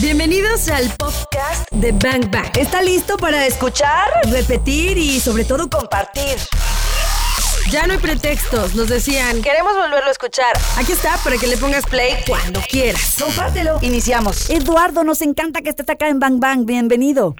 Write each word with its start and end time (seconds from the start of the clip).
Bienvenidos 0.00 0.68
al 0.70 0.88
podcast 0.96 1.70
de 1.70 1.92
Bang 1.92 2.30
Bang. 2.30 2.56
¿Está 2.58 2.80
listo 2.82 3.18
para 3.18 3.46
escuchar, 3.46 4.08
repetir 4.30 4.96
y 4.96 5.20
sobre 5.20 5.44
todo 5.44 5.68
compartir? 5.68 6.38
Ya 7.70 7.86
no 7.86 7.92
hay 7.92 7.98
pretextos, 7.98 8.74
nos 8.74 8.88
decían. 8.88 9.42
Queremos 9.42 9.74
volverlo 9.74 10.08
a 10.08 10.10
escuchar. 10.10 10.54
Aquí 10.78 10.92
está 10.92 11.16
para 11.22 11.36
que 11.36 11.46
le 11.46 11.58
pongas 11.58 11.84
play 11.84 12.14
cuando 12.26 12.60
quieras. 12.70 13.18
Compártelo. 13.22 13.78
Iniciamos. 13.82 14.48
Eduardo, 14.48 15.04
nos 15.04 15.20
encanta 15.20 15.60
que 15.60 15.68
estés 15.68 15.88
acá 15.90 16.08
en 16.08 16.18
Bang 16.18 16.40
Bang. 16.40 16.64
Bienvenido. 16.64 17.36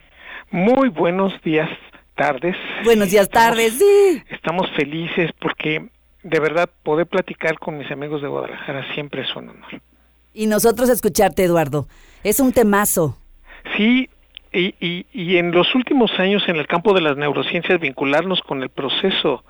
Muy 0.50 0.90
buenos 0.90 1.32
días, 1.42 1.70
tardes. 2.16 2.54
Buenos 2.84 3.10
días, 3.10 3.30
tardes, 3.30 3.78
sí. 3.78 4.22
Estamos 4.28 4.68
felices 4.76 5.30
porque 5.40 5.88
de 6.22 6.38
verdad 6.38 6.68
poder 6.82 7.06
platicar 7.06 7.58
con 7.58 7.78
mis 7.78 7.90
amigos 7.90 8.20
de 8.20 8.28
Guadalajara 8.28 8.92
siempre 8.92 9.22
es 9.22 9.34
un 9.34 9.48
honor. 9.48 9.80
Y 10.34 10.46
nosotros 10.46 10.90
escucharte, 10.90 11.44
Eduardo. 11.44 11.88
Es 12.24 12.40
un 12.40 12.52
temazo. 12.52 13.18
Sí, 13.76 14.08
y, 14.52 14.74
y, 14.80 15.06
y 15.12 15.38
en 15.38 15.52
los 15.52 15.74
últimos 15.74 16.18
años 16.18 16.42
en 16.48 16.56
el 16.56 16.66
campo 16.66 16.92
de 16.92 17.00
las 17.00 17.16
neurociencias 17.16 17.80
vincularnos 17.80 18.42
con 18.42 18.62
el 18.62 18.68
proceso 18.68 19.44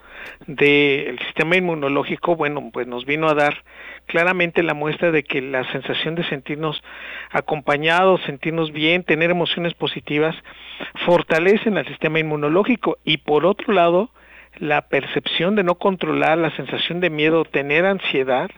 del 0.46 1.18
sistema 1.20 1.56
inmunológico, 1.56 2.36
bueno, 2.36 2.70
pues 2.72 2.86
nos 2.86 3.04
vino 3.04 3.28
a 3.28 3.34
dar 3.34 3.64
claramente 4.06 4.62
la 4.62 4.74
muestra 4.74 5.10
de 5.10 5.24
que 5.24 5.40
la 5.40 5.70
sensación 5.72 6.14
de 6.14 6.24
sentirnos 6.28 6.82
acompañados, 7.30 8.20
sentirnos 8.26 8.72
bien, 8.72 9.04
tener 9.04 9.30
emociones 9.30 9.74
positivas, 9.74 10.36
fortalecen 11.04 11.78
al 11.78 11.86
sistema 11.86 12.18
inmunológico 12.18 12.98
y 13.04 13.18
por 13.18 13.46
otro 13.46 13.72
lado, 13.72 14.10
la 14.58 14.82
percepción 14.82 15.56
de 15.56 15.64
no 15.64 15.76
controlar, 15.76 16.38
la 16.38 16.54
sensación 16.56 17.00
de 17.00 17.10
miedo, 17.10 17.44
tener 17.44 17.86
ansiedad, 17.86 18.50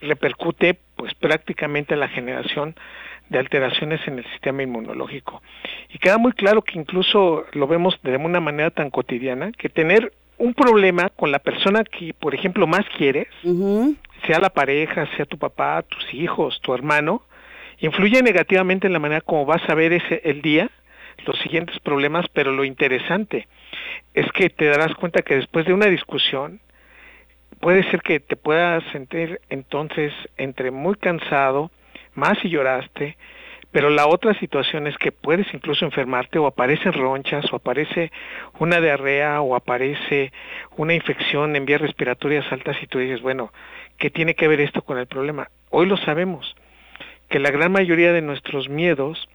repercute 0.00 0.78
pues 0.94 1.14
prácticamente 1.14 1.94
en 1.94 2.00
la 2.00 2.08
generación 2.08 2.76
de 3.28 3.38
alteraciones 3.38 4.00
en 4.06 4.18
el 4.18 4.24
sistema 4.32 4.62
inmunológico. 4.62 5.42
Y 5.92 5.98
queda 5.98 6.18
muy 6.18 6.32
claro 6.32 6.62
que 6.62 6.78
incluso 6.78 7.44
lo 7.52 7.66
vemos 7.66 7.98
de 8.02 8.16
una 8.16 8.40
manera 8.40 8.70
tan 8.70 8.90
cotidiana, 8.90 9.52
que 9.52 9.68
tener 9.68 10.12
un 10.38 10.54
problema 10.54 11.08
con 11.10 11.32
la 11.32 11.38
persona 11.38 11.82
que, 11.84 12.14
por 12.14 12.34
ejemplo, 12.34 12.66
más 12.66 12.84
quieres, 12.96 13.26
sea 14.26 14.38
la 14.38 14.50
pareja, 14.50 15.08
sea 15.16 15.24
tu 15.24 15.38
papá, 15.38 15.82
tus 15.82 16.12
hijos, 16.12 16.60
tu 16.60 16.74
hermano, 16.74 17.22
influye 17.78 18.22
negativamente 18.22 18.86
en 18.86 18.92
la 18.92 18.98
manera 18.98 19.20
como 19.20 19.46
vas 19.46 19.62
a 19.68 19.74
ver 19.74 19.92
ese, 19.92 20.20
el 20.24 20.42
día, 20.42 20.70
los 21.26 21.38
siguientes 21.38 21.78
problemas, 21.80 22.26
pero 22.32 22.52
lo 22.52 22.64
interesante 22.64 23.48
es 24.14 24.30
que 24.32 24.50
te 24.50 24.66
darás 24.66 24.94
cuenta 24.94 25.22
que 25.22 25.36
después 25.36 25.66
de 25.66 25.72
una 25.72 25.86
discusión, 25.86 26.60
puede 27.60 27.88
ser 27.90 28.02
que 28.02 28.20
te 28.20 28.36
puedas 28.36 28.84
sentir 28.92 29.40
entonces 29.48 30.12
entre 30.36 30.70
muy 30.70 30.94
cansado, 30.96 31.70
más 32.16 32.38
si 32.38 32.48
lloraste, 32.48 33.16
pero 33.72 33.90
la 33.90 34.06
otra 34.06 34.32
situación 34.38 34.86
es 34.86 34.96
que 34.96 35.12
puedes 35.12 35.52
incluso 35.52 35.84
enfermarte 35.84 36.38
o 36.38 36.46
aparecen 36.46 36.94
ronchas 36.94 37.44
o 37.52 37.56
aparece 37.56 38.10
una 38.58 38.80
diarrea 38.80 39.42
o 39.42 39.54
aparece 39.54 40.32
una 40.76 40.94
infección 40.94 41.56
en 41.56 41.66
vías 41.66 41.80
respiratorias 41.80 42.50
altas 42.50 42.76
y 42.82 42.86
tú 42.86 42.98
dices, 42.98 43.20
bueno, 43.20 43.52
¿qué 43.98 44.10
tiene 44.10 44.34
que 44.34 44.48
ver 44.48 44.60
esto 44.60 44.82
con 44.82 44.98
el 44.98 45.06
problema? 45.06 45.50
Hoy 45.70 45.86
lo 45.86 45.96
sabemos, 45.98 46.56
que 47.28 47.38
la 47.38 47.50
gran 47.50 47.72
mayoría 47.72 48.12
de 48.12 48.22
nuestros 48.22 48.68
miedos 48.68 49.28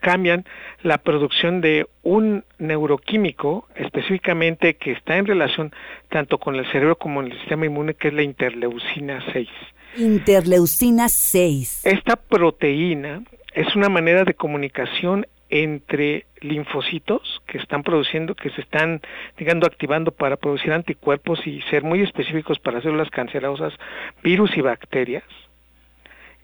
cambian 0.00 0.44
la 0.82 0.98
producción 0.98 1.60
de 1.60 1.86
un 2.02 2.44
neuroquímico 2.58 3.66
específicamente 3.74 4.74
que 4.74 4.92
está 4.92 5.16
en 5.16 5.26
relación 5.26 5.72
tanto 6.08 6.38
con 6.38 6.56
el 6.56 6.70
cerebro 6.70 6.96
como 6.96 7.20
en 7.20 7.32
el 7.32 7.38
sistema 7.38 7.66
inmune, 7.66 7.94
que 7.94 8.08
es 8.08 8.14
la 8.14 8.22
interleucina 8.22 9.24
6. 9.32 9.48
Interleucina 9.96 11.08
6. 11.08 11.82
Esta 11.84 12.16
proteína 12.16 13.22
es 13.54 13.74
una 13.74 13.88
manera 13.88 14.24
de 14.24 14.34
comunicación 14.34 15.26
entre 15.50 16.26
linfocitos 16.40 17.42
que 17.46 17.58
están 17.58 17.82
produciendo, 17.82 18.34
que 18.36 18.50
se 18.50 18.60
están, 18.60 19.00
digamos, 19.36 19.66
activando 19.66 20.12
para 20.12 20.36
producir 20.36 20.72
anticuerpos 20.72 21.44
y 21.46 21.60
ser 21.62 21.82
muy 21.82 22.02
específicos 22.02 22.60
para 22.60 22.80
células 22.80 23.10
cancerosas, 23.10 23.74
virus 24.22 24.56
y 24.56 24.60
bacterias, 24.60 25.24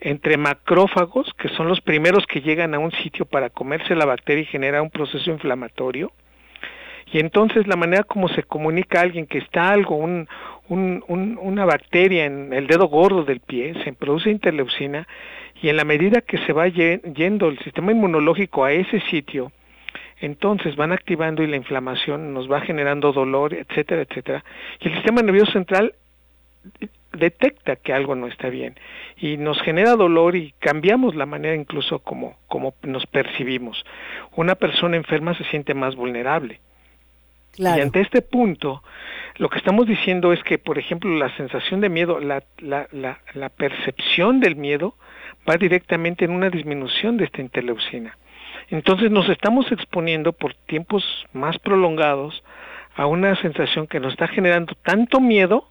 entre 0.01 0.37
macrófagos, 0.37 1.33
que 1.35 1.47
son 1.49 1.69
los 1.69 1.79
primeros 1.79 2.25
que 2.27 2.41
llegan 2.41 2.73
a 2.75 2.79
un 2.79 2.91
sitio 2.91 3.25
para 3.25 3.49
comerse 3.49 3.95
la 3.95 4.05
bacteria 4.05 4.43
y 4.43 4.45
generar 4.45 4.81
un 4.81 4.91
proceso 4.91 5.31
inflamatorio, 5.31 6.11
y 7.11 7.19
entonces 7.19 7.67
la 7.67 7.77
manera 7.77 8.03
como 8.03 8.27
se 8.27 8.43
comunica 8.43 8.99
a 8.99 9.03
alguien 9.03 9.27
que 9.27 9.37
está 9.37 9.71
algo, 9.71 9.95
un, 9.95 10.27
un, 10.69 11.03
una 11.41 11.65
bacteria 11.65 12.25
en 12.25 12.53
el 12.53 12.67
dedo 12.67 12.87
gordo 12.87 13.23
del 13.23 13.39
pie, 13.39 13.73
se 13.83 13.93
produce 13.93 14.29
interleucina 14.29 15.07
y 15.61 15.69
en 15.69 15.77
la 15.77 15.83
medida 15.83 16.21
que 16.21 16.37
se 16.39 16.53
va 16.53 16.67
yendo 16.67 17.47
el 17.47 17.59
sistema 17.59 17.91
inmunológico 17.91 18.63
a 18.63 18.71
ese 18.71 18.99
sitio, 19.01 19.51
entonces 20.19 20.75
van 20.75 20.91
activando 20.91 21.43
y 21.43 21.47
la 21.47 21.57
inflamación 21.57 22.33
nos 22.33 22.51
va 22.51 22.61
generando 22.61 23.11
dolor, 23.11 23.53
etcétera, 23.53 24.01
etcétera. 24.01 24.43
Y 24.79 24.87
el 24.87 24.95
sistema 24.95 25.21
nervioso 25.21 25.51
central 25.51 25.93
detecta 27.13 27.75
que 27.77 27.93
algo 27.93 28.15
no 28.15 28.27
está 28.27 28.49
bien 28.49 28.75
y 29.17 29.37
nos 29.37 29.61
genera 29.61 29.95
dolor 29.95 30.35
y 30.35 30.53
cambiamos 30.59 31.15
la 31.15 31.25
manera 31.25 31.55
incluso 31.55 31.99
como, 31.99 32.37
como 32.47 32.73
nos 32.83 33.05
percibimos. 33.07 33.83
Una 34.35 34.55
persona 34.55 34.97
enferma 34.97 35.35
se 35.35 35.43
siente 35.45 35.73
más 35.73 35.95
vulnerable. 35.95 36.59
Y 37.57 37.65
ante 37.65 38.01
este 38.01 38.21
punto, 38.21 38.83
lo 39.37 39.49
que 39.49 39.57
estamos 39.57 39.87
diciendo 39.87 40.31
es 40.31 40.43
que, 40.43 40.59
por 40.59 40.77
ejemplo, 40.77 41.09
la 41.15 41.35
sensación 41.37 41.81
de 41.81 41.89
miedo, 41.89 42.19
la, 42.19 42.43
la, 42.59 42.87
la, 42.91 43.19
la 43.33 43.49
percepción 43.49 44.39
del 44.39 44.55
miedo 44.55 44.95
va 45.47 45.57
directamente 45.57 46.25
en 46.25 46.31
una 46.31 46.49
disminución 46.49 47.17
de 47.17 47.25
esta 47.25 47.41
interleucina. 47.41 48.17
Entonces 48.69 49.11
nos 49.11 49.29
estamos 49.29 49.71
exponiendo 49.71 50.33
por 50.33 50.53
tiempos 50.53 51.03
más 51.33 51.57
prolongados 51.59 52.43
a 52.95 53.05
una 53.05 53.35
sensación 53.41 53.87
que 53.87 53.99
nos 53.99 54.13
está 54.13 54.27
generando 54.27 54.73
tanto 54.83 55.19
miedo 55.21 55.69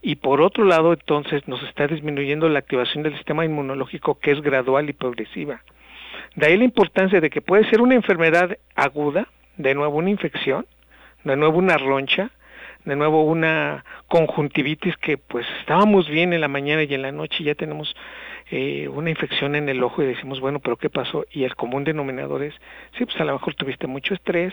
y 0.00 0.16
por 0.16 0.40
otro 0.40 0.64
lado 0.64 0.92
entonces 0.92 1.46
nos 1.48 1.62
está 1.64 1.86
disminuyendo 1.86 2.48
la 2.48 2.60
activación 2.60 3.02
del 3.02 3.14
sistema 3.14 3.44
inmunológico 3.44 4.18
que 4.18 4.30
es 4.30 4.40
gradual 4.40 4.88
y 4.88 4.94
progresiva. 4.94 5.62
De 6.34 6.46
ahí 6.46 6.56
la 6.56 6.64
importancia 6.64 7.20
de 7.20 7.30
que 7.30 7.42
puede 7.42 7.68
ser 7.68 7.80
una 7.80 7.94
enfermedad 7.94 8.56
aguda, 8.74 9.28
de 9.56 9.74
nuevo 9.74 9.98
una 9.98 10.10
infección, 10.10 10.66
de 11.24 11.36
nuevo 11.36 11.58
una 11.58 11.76
roncha, 11.76 12.30
de 12.84 12.96
nuevo 12.96 13.24
una 13.24 13.84
conjuntivitis 14.08 14.96
que 14.98 15.16
pues 15.16 15.46
estábamos 15.60 16.08
bien 16.08 16.32
en 16.32 16.40
la 16.40 16.48
mañana 16.48 16.82
y 16.82 16.94
en 16.94 17.02
la 17.02 17.12
noche 17.12 17.38
y 17.40 17.44
ya 17.44 17.54
tenemos 17.54 17.94
eh, 18.50 18.88
una 18.88 19.08
infección 19.10 19.54
en 19.54 19.68
el 19.68 19.82
ojo 19.82 20.02
y 20.02 20.06
decimos, 20.06 20.38
bueno, 20.40 20.60
pero 20.60 20.76
¿qué 20.76 20.90
pasó? 20.90 21.24
Y 21.30 21.44
el 21.44 21.56
común 21.56 21.84
denominador 21.84 22.42
es, 22.42 22.54
sí, 22.98 23.06
pues 23.06 23.18
a 23.18 23.24
lo 23.24 23.32
mejor 23.32 23.54
tuviste 23.54 23.86
mucho 23.86 24.12
estrés, 24.12 24.52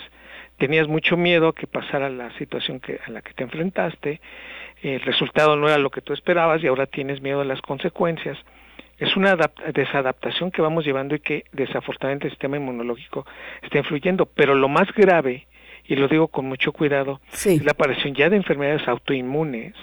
tenías 0.57 0.87
mucho 0.87 1.17
miedo 1.17 1.49
a 1.49 1.55
que 1.55 1.67
pasara 1.67 2.09
la 2.09 2.31
situación 2.37 2.79
que, 2.79 2.99
a 3.05 3.11
la 3.11 3.21
que 3.21 3.33
te 3.33 3.43
enfrentaste, 3.43 4.21
el 4.81 5.01
resultado 5.01 5.55
no 5.57 5.67
era 5.67 5.77
lo 5.77 5.89
que 5.89 6.01
tú 6.01 6.13
esperabas 6.13 6.63
y 6.63 6.67
ahora 6.67 6.85
tienes 6.87 7.21
miedo 7.21 7.41
a 7.41 7.45
las 7.45 7.61
consecuencias. 7.61 8.37
Es 8.97 9.15
una 9.17 9.35
desadaptación 9.73 10.51
que 10.51 10.61
vamos 10.61 10.85
llevando 10.85 11.15
y 11.15 11.19
que 11.19 11.45
desafortunadamente 11.51 12.27
el 12.27 12.31
sistema 12.31 12.57
inmunológico 12.57 13.25
está 13.61 13.79
influyendo, 13.79 14.25
pero 14.25 14.55
lo 14.55 14.69
más 14.69 14.91
grave 14.93 15.47
y 15.85 15.95
lo 15.95 16.07
digo 16.07 16.27
con 16.27 16.45
mucho 16.45 16.71
cuidado, 16.71 17.21
es 17.33 17.63
la 17.63 17.71
aparición 17.71 18.13
ya 18.15 18.29
de 18.29 18.37
enfermedades 18.37 18.87
autoinmunes 18.87 19.73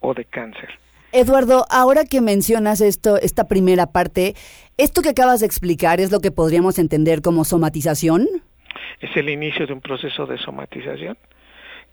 o 0.00 0.14
de 0.14 0.24
cáncer. 0.24 0.68
Eduardo, 1.12 1.64
ahora 1.70 2.04
que 2.04 2.20
mencionas 2.20 2.80
esto, 2.80 3.16
esta 3.16 3.48
primera 3.48 3.86
parte, 3.86 4.34
¿esto 4.76 5.00
que 5.00 5.08
acabas 5.10 5.40
de 5.40 5.46
explicar 5.46 6.00
es 6.00 6.12
lo 6.12 6.20
que 6.20 6.30
podríamos 6.30 6.78
entender 6.78 7.22
como 7.22 7.44
somatización? 7.44 8.28
Es 9.00 9.16
el 9.16 9.30
inicio 9.30 9.66
de 9.66 9.72
un 9.72 9.80
proceso 9.80 10.26
de 10.26 10.38
somatización 10.38 11.16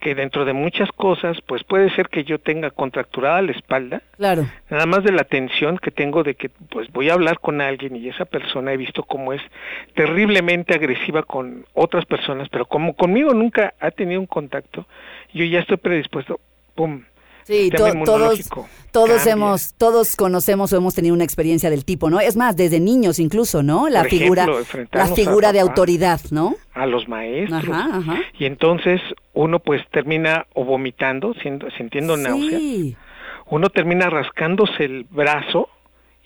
que 0.06 0.14
dentro 0.14 0.46
de 0.46 0.54
muchas 0.54 0.92
cosas, 0.92 1.42
pues 1.48 1.64
puede 1.64 1.90
ser 1.96 2.10
que 2.10 2.24
yo 2.24 2.38
tenga 2.38 2.70
contracturada 2.70 3.42
la 3.42 3.54
espalda. 3.54 4.04
Claro. 4.18 4.46
Nada 4.70 4.86
más 4.86 5.04
de 5.04 5.12
la 5.12 5.24
tensión 5.24 5.80
que 5.80 5.90
tengo 5.90 6.22
de 6.22 6.36
que 6.36 6.50
pues 6.70 6.92
voy 6.92 7.10
a 7.10 7.14
hablar 7.14 7.40
con 7.40 7.60
alguien 7.60 7.96
y 7.96 8.08
esa 8.10 8.26
persona 8.26 8.72
he 8.72 8.78
visto 8.78 9.02
cómo 9.02 9.34
es 9.34 9.42
terriblemente 9.96 10.76
agresiva 10.76 11.24
con 11.24 11.66
otras 11.74 12.06
personas, 12.06 12.50
pero 12.50 12.68
como 12.68 12.94
conmigo 12.94 13.34
nunca 13.34 13.74
ha 13.80 13.90
tenido 13.90 14.20
un 14.22 14.28
contacto, 14.28 14.86
yo 15.34 15.44
ya 15.44 15.62
estoy 15.62 15.78
predispuesto, 15.78 16.40
pum, 16.76 17.02
Sí, 17.46 17.70
todos, 17.70 18.50
todos 18.92 19.28
hemos, 19.28 19.76
todos 19.76 20.16
conocemos 20.16 20.74
o 20.74 20.78
hemos 20.78 20.96
tenido 20.96 21.14
una 21.14 21.24
experiencia 21.24 21.70
del 21.70 21.86
tipo, 21.86 22.10
¿no? 22.10 22.20
Es 22.20 22.36
más, 22.36 22.58
desde 22.58 22.80
niños 22.80 23.20
incluso, 23.20 23.62
¿no? 23.62 23.88
La 23.88 24.04
figura, 24.06 24.48
la 24.92 25.06
figura 25.08 25.54
de 25.54 25.60
autoridad, 25.60 26.20
¿no? 26.32 26.56
A 26.74 26.88
los 26.88 27.08
maestros. 27.08 27.64
Y 28.40 28.46
entonces 28.46 29.00
uno 29.34 29.60
pues 29.60 29.88
termina 29.92 30.48
o 30.56 30.66
vomitando, 30.66 31.36
siendo, 31.36 31.70
sintiendo 31.70 32.18
náuseas. 32.18 32.98
Uno 33.48 33.70
termina 33.70 34.10
rascándose 34.10 34.86
el 34.86 35.04
brazo 35.04 35.70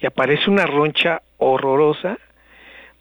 y 0.02 0.06
aparece 0.06 0.50
una 0.50 0.68
roncha 0.68 1.22
horrorosa 1.38 2.18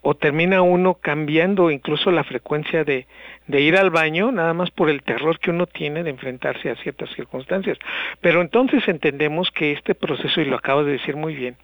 o 0.03 0.15
termina 0.15 0.62
uno 0.62 0.94
cambiando 0.94 1.70
incluso 1.70 2.11
la 2.11 2.25
frecuencia 2.25 2.82
de, 2.82 3.06
de 3.49 3.62
ir 3.62 3.77
al 3.77 3.91
baño, 3.91 4.31
nada 4.31 4.55
más 4.55 4.71
por 4.71 4.91
el 4.91 5.03
terror 5.03 5.41
que 5.41 5.50
uno 5.50 5.67
tiene 5.67 6.05
de 6.05 6.11
enfrentarse 6.11 6.71
a 6.71 6.77
ciertas 6.77 7.11
circunstancias. 7.11 7.79
Pero 8.21 8.43
entonces 8.43 8.87
entendemos 8.87 9.50
que 9.50 9.73
este 9.73 9.95
proceso, 9.95 10.41
y 10.41 10.45
lo 10.45 10.56
acabo 10.56 10.85
de 10.85 10.93
decir 10.93 11.17
muy 11.17 11.35
bien, 11.35 11.56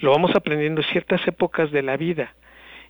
lo 0.00 0.10
vamos 0.10 0.34
aprendiendo 0.34 0.80
en 0.80 0.88
ciertas 0.88 1.26
épocas 1.28 1.70
de 1.70 1.82
la 1.82 1.96
vida 1.96 2.34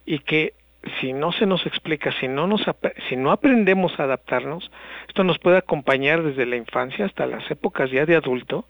y 0.06 0.20
que 0.20 0.54
si 1.00 1.12
no 1.12 1.32
se 1.32 1.46
nos 1.46 1.66
explica, 1.66 2.12
si 2.12 2.28
no 2.28 2.46
nos 2.46 2.64
si 3.08 3.16
no 3.16 3.32
aprendemos 3.32 3.98
a 3.98 4.04
adaptarnos, 4.04 4.70
esto 5.08 5.24
nos 5.24 5.38
puede 5.38 5.58
acompañar 5.58 6.22
desde 6.22 6.46
la 6.46 6.56
infancia 6.56 7.06
hasta 7.06 7.26
las 7.26 7.50
épocas 7.50 7.90
ya 7.90 8.06
de 8.06 8.14
adulto 8.14 8.66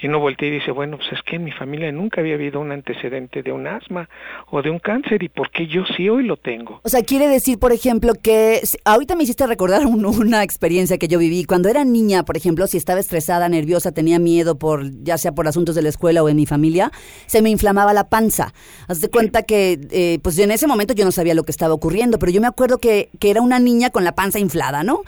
y 0.00 0.06
uno 0.08 0.20
voltea 0.20 0.48
y 0.48 0.52
dice, 0.52 0.70
bueno, 0.70 0.98
pues 0.98 1.12
es 1.12 1.22
que 1.22 1.36
en 1.36 1.44
mi 1.44 1.52
familia 1.52 1.90
nunca 1.90 2.20
había 2.20 2.34
habido 2.34 2.60
un 2.60 2.70
antecedente 2.70 3.42
de 3.42 3.52
un 3.52 3.66
asma 3.66 4.08
o 4.50 4.60
de 4.60 4.70
un 4.70 4.78
cáncer 4.78 5.22
y 5.22 5.28
por 5.28 5.50
qué 5.50 5.66
yo 5.66 5.84
sí 5.96 6.08
hoy 6.08 6.24
lo 6.24 6.36
tengo. 6.36 6.80
O 6.82 6.88
sea, 6.88 7.02
quiere 7.02 7.28
decir, 7.28 7.58
por 7.58 7.72
ejemplo, 7.72 8.12
que 8.14 8.60
ahorita 8.84 9.16
me 9.16 9.24
hiciste 9.24 9.46
recordar 9.46 9.86
una 9.86 10.42
experiencia 10.42 10.98
que 10.98 11.08
yo 11.08 11.18
viví. 11.18 11.44
Cuando 11.44 11.68
era 11.68 11.84
niña, 11.84 12.24
por 12.24 12.36
ejemplo, 12.36 12.66
si 12.66 12.76
estaba 12.76 13.00
estresada, 13.00 13.48
nerviosa, 13.48 13.92
tenía 13.92 14.18
miedo 14.18 14.58
por, 14.58 14.90
ya 15.02 15.16
sea 15.16 15.32
por 15.32 15.48
asuntos 15.48 15.74
de 15.74 15.82
la 15.82 15.88
escuela 15.88 16.22
o 16.22 16.28
en 16.28 16.36
mi 16.36 16.46
familia, 16.46 16.90
se 17.26 17.40
me 17.40 17.50
inflamaba 17.50 17.94
la 17.94 18.08
panza. 18.08 18.52
Haz 18.88 19.00
de 19.00 19.08
cuenta 19.08 19.44
que, 19.44 19.80
eh, 19.90 20.18
pues 20.22 20.38
en 20.38 20.50
ese 20.50 20.66
momento 20.66 20.92
yo 20.94 21.04
no 21.04 21.12
sabía 21.12 21.34
lo 21.34 21.44
que 21.44 21.52
estaba 21.52 21.72
ocurriendo, 21.72 22.18
pero 22.18 22.32
yo 22.32 22.40
me 22.40 22.46
acuerdo 22.46 22.78
que, 22.78 23.08
que 23.18 23.30
era 23.30 23.40
una 23.40 23.58
niña 23.58 23.90
con 23.90 24.04
la 24.04 24.14
panza 24.14 24.38
inflada, 24.38 24.82
¿no? 24.82 25.02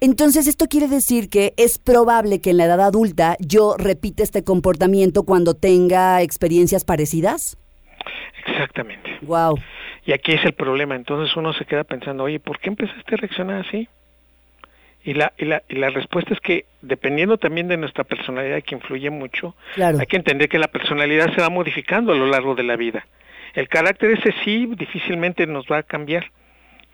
Entonces, 0.00 0.46
esto 0.46 0.66
quiere 0.66 0.86
decir 0.86 1.28
que 1.28 1.54
es 1.56 1.78
probable 1.78 2.40
que 2.40 2.50
en 2.50 2.58
la 2.58 2.66
edad 2.66 2.80
adulta 2.80 3.36
yo 3.40 3.74
repite 3.76 4.27
este 4.28 4.44
comportamiento 4.44 5.22
cuando 5.22 5.54
tenga 5.54 6.20
experiencias 6.20 6.84
parecidas? 6.84 7.56
Exactamente. 8.46 9.16
Wow. 9.22 9.58
Y 10.04 10.12
aquí 10.12 10.32
es 10.32 10.44
el 10.44 10.52
problema. 10.52 10.96
Entonces 10.96 11.34
uno 11.34 11.54
se 11.54 11.64
queda 11.64 11.84
pensando, 11.84 12.24
oye, 12.24 12.40
¿por 12.40 12.58
qué 12.58 12.68
empezaste 12.68 13.14
a 13.14 13.16
reaccionar 13.16 13.64
así? 13.66 13.88
Y 15.02 15.14
la, 15.14 15.32
y 15.38 15.46
la, 15.46 15.62
y 15.66 15.76
la 15.76 15.88
respuesta 15.88 16.34
es 16.34 16.40
que 16.40 16.66
dependiendo 16.82 17.38
también 17.38 17.68
de 17.68 17.78
nuestra 17.78 18.04
personalidad, 18.04 18.62
que 18.62 18.74
influye 18.74 19.08
mucho, 19.08 19.54
hay 19.76 20.06
que 20.06 20.16
entender 20.16 20.50
que 20.50 20.58
la 20.58 20.68
personalidad 20.68 21.34
se 21.34 21.40
va 21.40 21.48
modificando 21.48 22.12
a 22.12 22.16
lo 22.16 22.26
largo 22.26 22.54
de 22.54 22.64
la 22.64 22.76
vida. 22.76 23.06
El 23.54 23.68
carácter 23.68 24.10
ese 24.10 24.34
sí 24.44 24.66
difícilmente 24.76 25.46
nos 25.46 25.64
va 25.66 25.78
a 25.78 25.82
cambiar. 25.82 26.30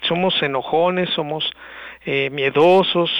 Somos 0.03 0.41
enojones, 0.43 1.11
somos 1.11 1.51
eh, 2.07 2.31
miedosos, 2.31 3.11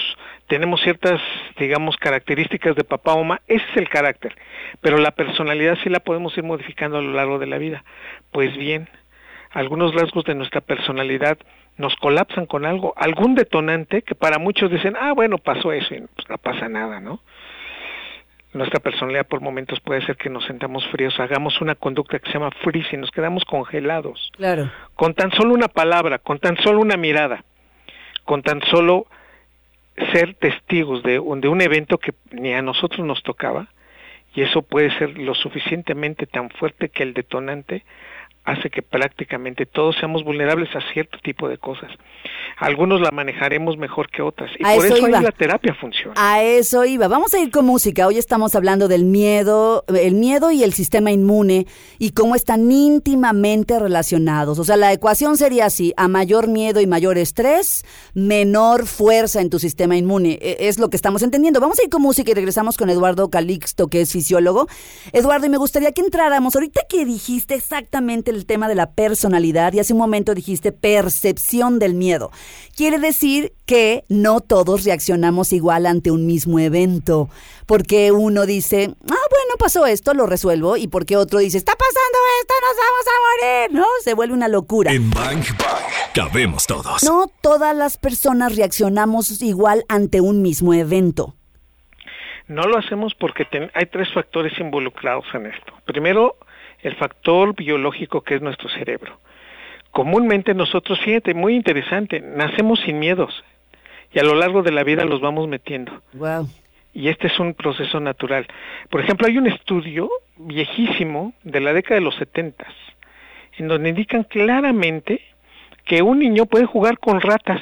tenemos 0.47 0.81
ciertas, 0.81 1.21
digamos, 1.57 1.97
características 1.97 2.75
de 2.75 2.83
papá 2.83 3.13
o 3.13 3.23
mamá, 3.23 3.41
ese 3.47 3.65
es 3.71 3.77
el 3.77 3.89
carácter, 3.89 4.35
pero 4.81 4.97
la 4.97 5.11
personalidad 5.11 5.77
sí 5.83 5.89
la 5.89 5.99
podemos 5.99 6.37
ir 6.37 6.43
modificando 6.43 6.97
a 6.97 7.01
lo 7.01 7.11
largo 7.11 7.39
de 7.39 7.47
la 7.47 7.57
vida. 7.57 7.83
Pues 8.31 8.55
bien, 8.55 8.87
algunos 9.51 9.93
rasgos 9.93 10.23
de 10.25 10.35
nuestra 10.35 10.61
personalidad 10.61 11.37
nos 11.77 11.95
colapsan 11.95 12.45
con 12.45 12.65
algo, 12.65 12.93
algún 12.95 13.35
detonante 13.35 14.01
que 14.01 14.15
para 14.15 14.39
muchos 14.39 14.71
dicen, 14.71 14.95
ah, 14.99 15.13
bueno, 15.13 15.37
pasó 15.37 15.71
eso 15.71 15.93
y 15.93 16.01
pues 16.01 16.29
no 16.29 16.37
pasa 16.37 16.69
nada, 16.69 16.99
¿no? 16.99 17.21
Nuestra 18.53 18.79
personalidad 18.79 19.27
por 19.27 19.41
momentos 19.41 19.81
puede 19.81 20.05
ser 20.05 20.15
que 20.15 20.29
nos 20.29 20.45
sentamos 20.45 20.87
fríos, 20.87 21.19
hagamos 21.19 21.59
una 21.59 21.75
conducta 21.75 22.19
que 22.19 22.27
se 22.27 22.37
llama 22.37 22.51
freeze 22.63 22.95
y 22.95 22.97
nos 22.97 23.11
quedamos 23.11 23.43
congelados. 23.43 24.31
Claro. 24.37 24.71
Con 24.93 25.13
tan 25.13 25.31
solo 25.33 25.53
una 25.53 25.67
palabra, 25.67 26.19
con 26.19 26.39
tan 26.39 26.55
solo 26.57 26.79
una 26.79 26.95
mirada 26.95 27.43
con 28.25 28.41
tan 28.41 28.61
solo 28.63 29.05
ser 30.11 30.33
testigos 30.35 31.03
de, 31.03 31.13
de 31.13 31.47
un 31.47 31.61
evento 31.61 31.97
que 31.97 32.13
ni 32.31 32.53
a 32.53 32.61
nosotros 32.61 33.05
nos 33.05 33.23
tocaba, 33.23 33.67
y 34.33 34.41
eso 34.41 34.61
puede 34.61 34.91
ser 34.97 35.17
lo 35.17 35.33
suficientemente 35.33 36.25
tan 36.27 36.49
fuerte 36.49 36.89
que 36.89 37.03
el 37.03 37.13
detonante 37.13 37.83
hace 38.45 38.69
que 38.69 38.83
prácticamente 38.83 39.65
todos 39.65 39.95
seamos 39.97 40.23
vulnerables 40.23 40.69
a 40.75 40.93
cierto 40.93 41.17
tipo 41.23 41.49
de 41.49 41.57
cosas. 41.57 41.91
Algunos 42.57 43.01
la 43.01 43.09
manejaremos 43.11 43.77
mejor 43.77 44.09
que 44.09 44.21
otras 44.21 44.51
y 44.57 44.63
por 44.63 44.85
eso, 44.85 45.07
la 45.07 45.31
terapia 45.31 45.73
funciona. 45.73 46.13
A 46.15 46.43
eso 46.43 46.85
iba. 46.85 47.07
Vamos 47.07 47.33
a 47.33 47.39
ir 47.39 47.49
con 47.49 47.65
música. 47.65 48.07
Hoy 48.07 48.17
estamos 48.17 48.55
hablando 48.55 48.87
del 48.87 49.03
miedo, 49.03 49.83
el 49.87 50.13
miedo 50.13 50.51
y 50.51 50.63
el 50.63 50.73
sistema 50.73 51.11
inmune 51.11 51.65
y 51.97 52.11
cómo 52.11 52.35
están 52.35 52.71
íntimamente 52.71 53.79
relacionados. 53.79 54.59
O 54.59 54.63
sea, 54.63 54.77
la 54.77 54.93
ecuación 54.93 55.37
sería 55.37 55.65
así, 55.65 55.93
a 55.97 56.07
mayor 56.07 56.47
miedo 56.47 56.79
y 56.79 56.87
mayor 56.87 57.17
estrés, 57.17 57.83
menor 58.13 58.85
fuerza 58.85 59.41
en 59.41 59.49
tu 59.49 59.57
sistema 59.57 59.97
inmune. 59.97 60.37
E, 60.39 60.67
es 60.69 60.77
lo 60.77 60.89
que 60.89 60.95
estamos 60.97 61.23
entendiendo. 61.23 61.59
Vamos 61.59 61.79
a 61.79 61.83
ir 61.83 61.89
con 61.89 62.03
música 62.03 62.31
y 62.31 62.35
regresamos 62.35 62.77
con 62.77 62.91
Eduardo 62.91 63.29
Calixto, 63.29 63.87
que 63.87 64.01
es 64.01 64.11
fisiólogo. 64.11 64.67
Eduardo, 65.13 65.47
y 65.47 65.49
me 65.49 65.57
gustaría 65.57 65.91
que 65.91 66.01
entráramos, 66.01 66.55
ahorita 66.55 66.81
que 66.87 67.05
dijiste 67.05 67.55
exactamente 67.55 68.34
el 68.35 68.45
tema 68.45 68.67
de 68.67 68.75
la 68.75 68.91
personalidad 68.91 69.73
y 69.73 69.79
hace 69.79 69.93
un 69.93 69.99
momento 69.99 70.35
dijiste 70.35 70.71
percepción 70.71 71.79
del 71.79 71.95
miedo. 71.95 72.31
Quiere 72.75 72.99
decir 72.99 73.53
que 73.65 74.03
no 74.09 74.41
todos 74.41 74.83
reaccionamos 74.83 75.53
igual 75.53 75.85
ante 75.85 76.11
un 76.11 76.27
mismo 76.27 76.59
evento, 76.59 77.29
porque 77.65 78.11
uno 78.11 78.45
dice, 78.45 78.93
ah, 79.01 79.27
bueno, 79.29 79.55
pasó 79.57 79.85
esto, 79.85 80.13
lo 80.13 80.27
resuelvo, 80.27 80.77
y 80.77 80.87
porque 80.87 81.17
otro 81.17 81.39
dice, 81.39 81.57
está 81.57 81.73
pasando 81.73 82.17
esto, 82.41 82.53
nos 82.61 82.77
vamos 82.77 83.05
a 83.07 83.67
morir, 83.67 83.79
¿no? 83.79 83.85
Se 84.03 84.13
vuelve 84.13 84.33
una 84.33 84.47
locura. 84.47 84.91
En 84.91 85.09
Bang 85.09 85.43
Bang 85.57 86.13
cabemos 86.13 86.67
todos. 86.67 87.03
No 87.03 87.27
todas 87.41 87.75
las 87.75 87.97
personas 87.97 88.55
reaccionamos 88.55 89.41
igual 89.41 89.83
ante 89.89 90.21
un 90.21 90.41
mismo 90.41 90.73
evento. 90.73 91.35
No 92.47 92.63
lo 92.63 92.77
hacemos 92.77 93.15
porque 93.15 93.47
hay 93.73 93.85
tres 93.87 94.13
factores 94.13 94.53
involucrados 94.59 95.25
en 95.33 95.47
esto. 95.47 95.73
Primero, 95.85 96.37
el 96.85 96.95
factor 96.95 97.55
biológico 97.55 98.21
que 98.21 98.35
es 98.35 98.41
nuestro 98.41 98.69
cerebro. 98.69 99.19
Comúnmente 99.89 100.53
nosotros, 100.53 100.99
fíjate, 100.99 101.33
muy 101.33 101.55
interesante, 101.55 102.21
nacemos 102.21 102.79
sin 102.81 102.99
miedos 102.99 103.43
y 104.13 104.19
a 104.19 104.23
lo 104.23 104.35
largo 104.35 104.61
de 104.61 104.71
la 104.71 104.83
vida 104.83 105.03
los 105.03 105.19
vamos 105.19 105.47
metiendo. 105.47 106.01
Wow. 106.13 106.47
Y 106.93 107.09
este 107.09 107.27
es 107.27 107.39
un 107.39 107.55
proceso 107.55 107.99
natural. 107.99 108.45
Por 108.89 109.01
ejemplo, 109.01 109.25
hay 109.25 109.37
un 109.37 109.47
estudio 109.47 110.09
viejísimo 110.37 111.33
de 111.43 111.59
la 111.59 111.73
década 111.73 111.95
de 111.95 112.05
los 112.05 112.15
setentas, 112.15 112.73
en 113.57 113.67
donde 113.67 113.89
indican 113.89 114.23
claramente 114.23 115.21
que 115.85 116.03
un 116.03 116.19
niño 116.19 116.45
puede 116.45 116.65
jugar 116.65 116.99
con 116.99 117.19
ratas. 117.19 117.61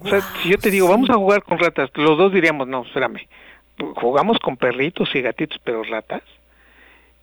O 0.00 0.06
sea, 0.06 0.20
si 0.20 0.50
yo 0.50 0.58
te 0.58 0.70
digo, 0.70 0.88
vamos 0.88 1.10
a 1.10 1.14
jugar 1.14 1.42
con 1.42 1.58
ratas, 1.58 1.90
los 1.96 2.16
dos 2.16 2.32
diríamos, 2.32 2.68
no, 2.68 2.84
espérame, 2.84 3.26
jugamos 3.96 4.38
con 4.38 4.56
perritos 4.56 5.12
y 5.14 5.22
gatitos, 5.22 5.58
pero 5.64 5.82
ratas. 5.82 6.22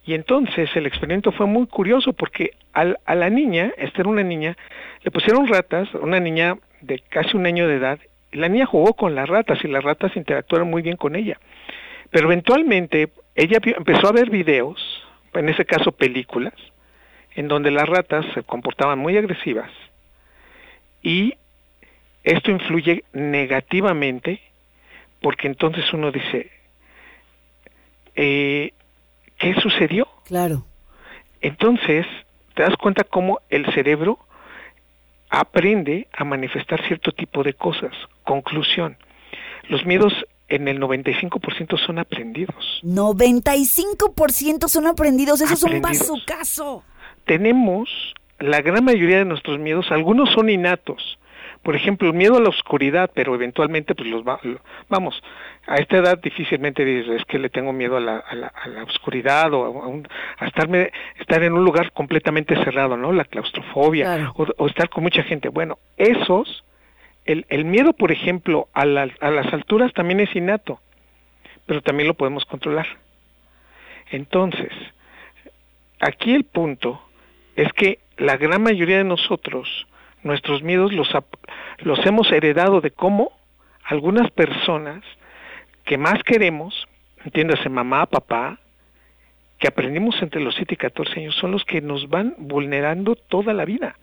Y 0.06 0.13
entonces 0.13 0.69
el 0.75 0.86
experimento 0.86 1.31
fue 1.31 1.48
muy 1.48 1.66
curioso 1.68 2.13
porque 2.13 2.52
a 2.74 3.16
la 3.16 3.30
niña, 3.30 3.74
esta 3.78 4.02
era 4.02 4.10
una 4.10 4.24
niña, 4.24 4.56
le 5.04 5.12
pusieron 5.12 5.48
ratas, 5.48 5.92
una 5.96 6.19
niña 6.19 6.57
de 6.81 7.00
casi 7.00 7.36
un 7.36 7.46
año 7.46 7.68
de 7.68 7.75
edad, 7.75 8.00
y 8.31 8.38
la 8.38 8.50
niña 8.50 8.66
jugó 8.66 8.94
con 8.94 9.16
las 9.16 9.28
ratas 9.28 9.63
y 9.63 9.68
las 9.68 9.84
ratas 9.84 10.16
interactuaron 10.16 10.69
muy 10.69 10.81
bien 10.81 10.98
con 10.98 11.16
ella. 11.16 11.40
Pero 12.12 12.28
eventualmente 12.28 13.10
ella 13.34 13.60
empezó 13.63 14.07
a 14.07 14.12
ver 14.12 14.30
videos, 14.30 15.04
en 15.34 15.50
ese 15.50 15.66
caso 15.66 15.92
películas, 15.92 16.54
en 17.34 17.48
donde 17.48 17.72
las 17.72 17.88
ratas 17.88 18.25
se 18.34 18.44
comportaban 18.44 19.00
muy 19.00 19.18
agresivas 19.18 19.72
y 21.06 21.36
esto 22.24 22.50
influye 22.50 23.03
negativamente 23.13 24.41
porque 25.22 25.48
entonces 25.48 25.91
uno 25.94 26.12
dice, 26.12 26.50
eh, 28.15 28.74
¿qué 29.38 29.54
sucedió? 29.62 30.08
Claro. 30.25 30.65
Entonces, 31.42 32.06
te 32.56 32.63
das 32.63 32.75
cuenta 32.77 33.04
cómo 33.04 33.39
el 33.50 33.65
cerebro 33.74 34.20
aprende 35.30 36.08
a 36.13 36.24
manifestar 36.24 36.86
cierto 36.88 37.12
tipo 37.12 37.44
de 37.44 37.54
cosas. 37.54 37.92
Conclusión, 38.24 38.98
los 39.70 39.86
miedos 39.86 40.13
en 40.48 40.68
el 40.68 40.80
95% 40.80 41.77
son 41.86 42.00
aprendidos. 42.00 42.82
95% 42.84 44.68
son 44.68 44.88
aprendidos, 44.88 45.42
eso 45.42 45.54
es 45.54 45.63
un 46.10 46.20
caso. 46.25 46.84
Tenemos 47.25 47.89
la 48.39 48.62
gran 48.62 48.84
mayoría 48.86 49.18
de 49.20 49.25
nuestros 49.25 49.60
miedos, 49.60 49.92
algunos 49.92 50.32
son 50.34 50.50
innatos, 50.50 51.18
por 51.65 51.75
ejemplo, 51.75 52.10
el 52.10 52.13
miedo 52.13 52.38
a 52.38 52.39
la 52.39 52.50
oscuridad, 52.50 53.10
pero 53.12 53.34
eventualmente 53.34 53.95
pues 53.95 54.07
los 54.07 54.24
vamos, 54.24 55.24
a 55.65 55.77
esta 55.77 55.98
edad 55.98 56.19
difícilmente 56.22 56.86
dices, 56.86 57.22
es 57.22 57.25
que 57.25 57.39
le 57.39 57.50
tengo 57.50 57.74
miedo 57.74 57.98
a 57.98 58.00
la, 58.00 58.17
a 58.19 58.36
la, 58.36 58.48
a 58.50 58.67
la 58.67 58.84
oscuridad 58.84 59.51
o 59.51 60.03
a, 60.38 60.45
estarme, 60.45 60.91
estar 61.19 61.41
en 61.41 61.53
un 61.53 61.65
lugar 61.65 61.91
completamente 61.91 62.55
cerrado, 62.63 62.98
¿no? 62.98 63.12
La 63.12 63.25
claustrofobia 63.25 64.31
o, 64.36 64.67
estar 64.67 64.89
con 64.89 65.05
mucha 65.05 65.24
gente. 65.24 65.50
Bueno, 65.50 65.79
esos, 65.98 66.63
el, 67.25 67.48
el 67.50 67.65
miedo, 67.65 67.93
por 67.93 68.12
ejemplo, 68.12 68.67
a, 68.75 68.81
a 68.81 69.31
las 69.31 69.51
alturas 69.51 69.91
también 69.93 70.19
es 70.19 70.36
innato, 70.36 70.79
pero 71.65 71.81
también 71.81 72.07
lo 72.07 72.13
podemos 72.13 72.45
controlar. 72.45 72.86
Entonces, 74.12 74.72
aquí 76.00 76.31
el 76.31 76.43
punto 76.43 77.01
es 77.55 77.74
que 77.74 78.01
la 78.17 78.38
gran 78.38 78.62
mayoría 78.62 79.00
de 79.00 79.03
nosotros, 79.03 79.88
nuestros 80.25 80.63
miedos 80.63 80.91
los, 80.91 81.10
los 81.79 82.05
hemos 82.05 82.32
heredado 82.32 82.82
de 82.82 82.91
cómo 82.91 83.32
algunas 83.84 84.32
personas 84.32 85.03
que 85.86 85.98
más 85.98 86.24
queremos, 86.24 86.88
entiéndase 87.24 87.70
mamá, 87.70 88.08
papá, 88.08 88.60
que 89.60 89.67
aprendimos 89.67 90.22
entre 90.22 90.41
los 90.41 90.55
7 90.55 90.74
y 90.74 90.77
14 90.77 91.20
años, 91.20 91.36
son 91.36 91.51
los 91.51 91.63
que 91.63 91.79
nos 91.79 92.10
van 92.10 92.36
vulnerando 92.38 93.15
toda 93.15 93.53
la 93.53 93.65
vida. 93.65 93.96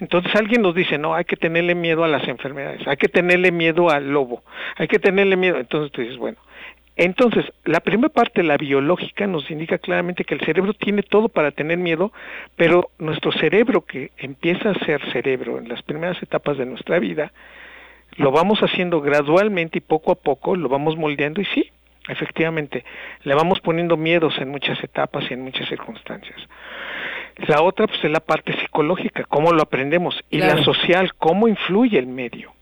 Entonces 0.00 0.34
alguien 0.36 0.62
nos 0.62 0.74
dice, 0.74 0.98
no, 0.98 1.14
hay 1.14 1.24
que 1.24 1.36
tenerle 1.36 1.74
miedo 1.74 2.04
a 2.04 2.08
las 2.08 2.28
enfermedades, 2.28 2.86
hay 2.86 2.96
que 2.96 3.08
tenerle 3.08 3.50
miedo 3.50 3.90
al 3.90 4.10
lobo, 4.12 4.44
hay 4.76 4.86
que 4.86 4.98
tenerle 4.98 5.36
miedo. 5.36 5.58
Entonces 5.58 5.90
tú 5.92 6.02
dices, 6.02 6.18
bueno, 6.18 6.38
Entonces, 6.96 7.44
la 7.64 7.80
primera 7.80 8.08
parte, 8.08 8.42
la 8.44 8.56
biológica, 8.56 9.26
nos 9.26 9.50
indica 9.50 9.78
claramente 9.78 10.24
que 10.24 10.34
el 10.34 10.40
cerebro 10.42 10.74
tiene 10.74 11.02
todo 11.02 11.28
para 11.28 11.50
tener 11.50 11.76
miedo, 11.76 12.12
pero 12.56 12.90
nuestro 12.98 13.32
cerebro, 13.32 13.84
que 13.84 14.12
empieza 14.16 14.70
a 14.70 14.84
ser 14.84 15.00
cerebro 15.10 15.58
en 15.58 15.68
las 15.68 15.82
primeras 15.82 16.22
etapas 16.22 16.56
de 16.56 16.66
nuestra 16.66 17.00
vida, 17.00 17.32
lo 18.16 18.30
vamos 18.30 18.60
haciendo 18.60 19.00
gradualmente 19.00 19.78
y 19.78 19.80
poco 19.80 20.12
a 20.12 20.14
poco, 20.14 20.54
lo 20.54 20.68
vamos 20.68 20.96
moldeando 20.96 21.40
y 21.40 21.46
sí, 21.46 21.72
efectivamente, 22.08 22.84
le 23.24 23.34
vamos 23.34 23.60
poniendo 23.60 23.96
miedos 23.96 24.38
en 24.38 24.50
muchas 24.50 24.82
etapas 24.84 25.24
y 25.28 25.34
en 25.34 25.40
muchas 25.40 25.68
circunstancias. 25.68 26.38
La 27.48 27.62
otra, 27.62 27.88
pues, 27.88 28.04
es 28.04 28.10
la 28.12 28.20
parte 28.20 28.52
psicológica, 28.60 29.24
cómo 29.24 29.50
lo 29.50 29.62
aprendemos, 29.62 30.14
y 30.30 30.38
la 30.38 30.62
social, 30.62 31.14
cómo 31.14 31.48
influye 31.48 31.98
el 31.98 32.06
medio 32.06 32.53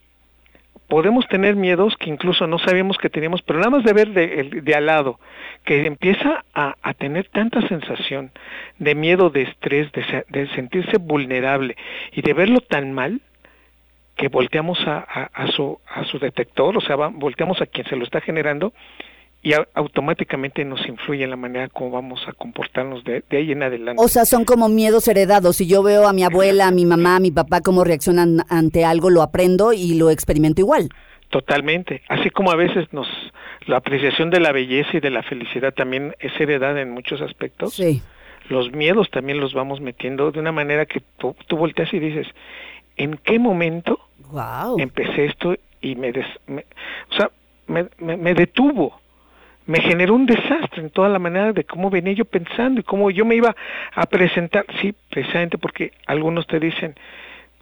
podemos 0.93 1.27
tener 1.27 1.57
miedos 1.57 1.97
que 1.97 2.11
incluso 2.11 2.47
no 2.47 2.59
sabíamos 2.59 2.99
que 2.99 3.09
teníamos, 3.09 3.41
pero 3.41 3.59
nada 3.61 3.71
más 3.71 3.83
de 3.83 3.95
ver 3.95 4.11
de, 4.11 4.61
de 4.63 4.75
al 4.75 4.85
lado, 4.85 5.19
que 5.65 5.87
empieza 5.87 6.45
a, 6.53 6.75
tener 6.99 7.29
tanta 7.29 7.67
sensación 7.67 8.31
de 8.79 8.95
miedo, 8.95 9.31
de 9.31 9.41
estrés, 9.41 9.91
de, 9.93 10.49
sentirse 10.49 10.99
vulnerable 10.99 11.79
y 12.13 12.21
de 12.21 12.35
verlo 12.35 12.61
tan 12.61 12.93
mal, 12.93 13.23
que 14.17 14.29
volteamos 14.29 14.79
a, 14.87 15.31
su, 15.57 15.79
detector, 16.21 16.77
o 16.77 16.83
sea, 16.83 16.97
volteamos 16.97 17.63
a 17.63 17.67
quien 17.67 17.87
se 17.87 17.97
lo 17.97 18.05
está 18.05 18.21
generando 18.21 18.75
y 19.43 19.55
automáticamente 19.75 20.65
nos 20.65 20.87
influye 20.87 21.25
en 21.25 21.31
la 21.31 21.37
manera 21.37 21.69
como 21.69 21.91
vamos 21.91 22.21
a 22.29 22.33
comportarnos 22.33 23.03
de, 23.03 23.25
de, 23.29 23.37
ahí 23.39 23.51
en 23.51 23.65
adelante. 23.65 24.01
O 24.03 24.07
sea, 24.07 24.25
son 24.25 24.45
como 24.45 24.69
miedos 24.69 25.09
heredados. 25.09 25.57
Si 25.57 25.67
yo 25.67 25.83
veo 25.83 26.07
a 26.07 26.13
mi 26.13 26.23
abuela, 26.23 26.69
a 26.69 26.71
mi 26.71 26.87
mamá, 26.87 27.17
a 27.17 27.21
mi 27.21 27.33
papá 27.33 27.61
cómo 27.61 27.83
reaccionan 27.83 28.45
ante 28.49 28.85
algo, 28.85 29.11
lo 29.11 29.21
aprendo 29.21 29.73
y 29.73 29.95
lo 29.95 30.11
experimento 30.11 30.61
igual. 30.61 30.91
Totalmente. 31.31 32.03
Así 32.09 32.31
como 32.31 32.53
a 32.53 32.57
veces 32.57 32.93
nos 32.93 33.09
la 33.67 33.79
apreciación 33.79 34.31
de 34.31 34.39
la 34.39 34.53
belleza 34.53 34.97
y 34.97 35.01
de 35.01 35.11
la 35.11 35.23
felicidad 35.23 35.75
también 35.75 36.15
es 36.21 36.33
heredada 36.41 36.81
en 36.81 36.91
muchos 36.91 37.21
aspectos. 37.21 37.75
Sí. 37.75 38.03
Los 38.49 38.73
miedos 38.73 39.11
también 39.11 39.41
los 39.41 39.55
vamos 39.55 39.81
metiendo 39.81 40.31
de 40.31 40.41
una 40.41 40.53
manera 40.53 40.87
que 40.87 41.03
tú, 41.19 41.35
tú 41.47 41.57
volteas 41.57 41.93
y 41.93 41.99
dices, 41.99 42.27
¿en 42.97 43.17
qué 43.17 43.39
momento 43.39 43.99
wow. 44.31 44.79
empecé 44.79 45.27
esto 45.27 45.57
y 45.81 45.97
me, 45.97 46.13
des, 46.13 46.27
me 46.47 46.65
o 47.11 47.17
sea, 47.17 47.31
me, 47.67 47.87
me, 47.99 48.17
me 48.17 48.35
detuvo? 48.35 49.02
Me 49.67 49.81
generó 49.81 50.15
un 50.15 50.27
desastre 50.27 50.83
en 50.83 50.91
toda 50.91 51.09
la 51.09 51.19
manera 51.19 51.53
de 51.53 51.65
cómo 51.65 51.91
venía 51.91 52.15
yo 52.15 52.25
pensando 52.25 52.81
y 52.81 52.85
cómo 52.85 53.11
yo 53.11 53.25
me 53.25 53.37
iba 53.37 53.55
a 53.95 54.07
presentar. 54.07 54.65
Sí, 54.81 54.95
precisamente 55.11 55.59
porque 55.59 55.93
algunos 56.07 56.47
te 56.47 56.59
dicen, 56.59 56.95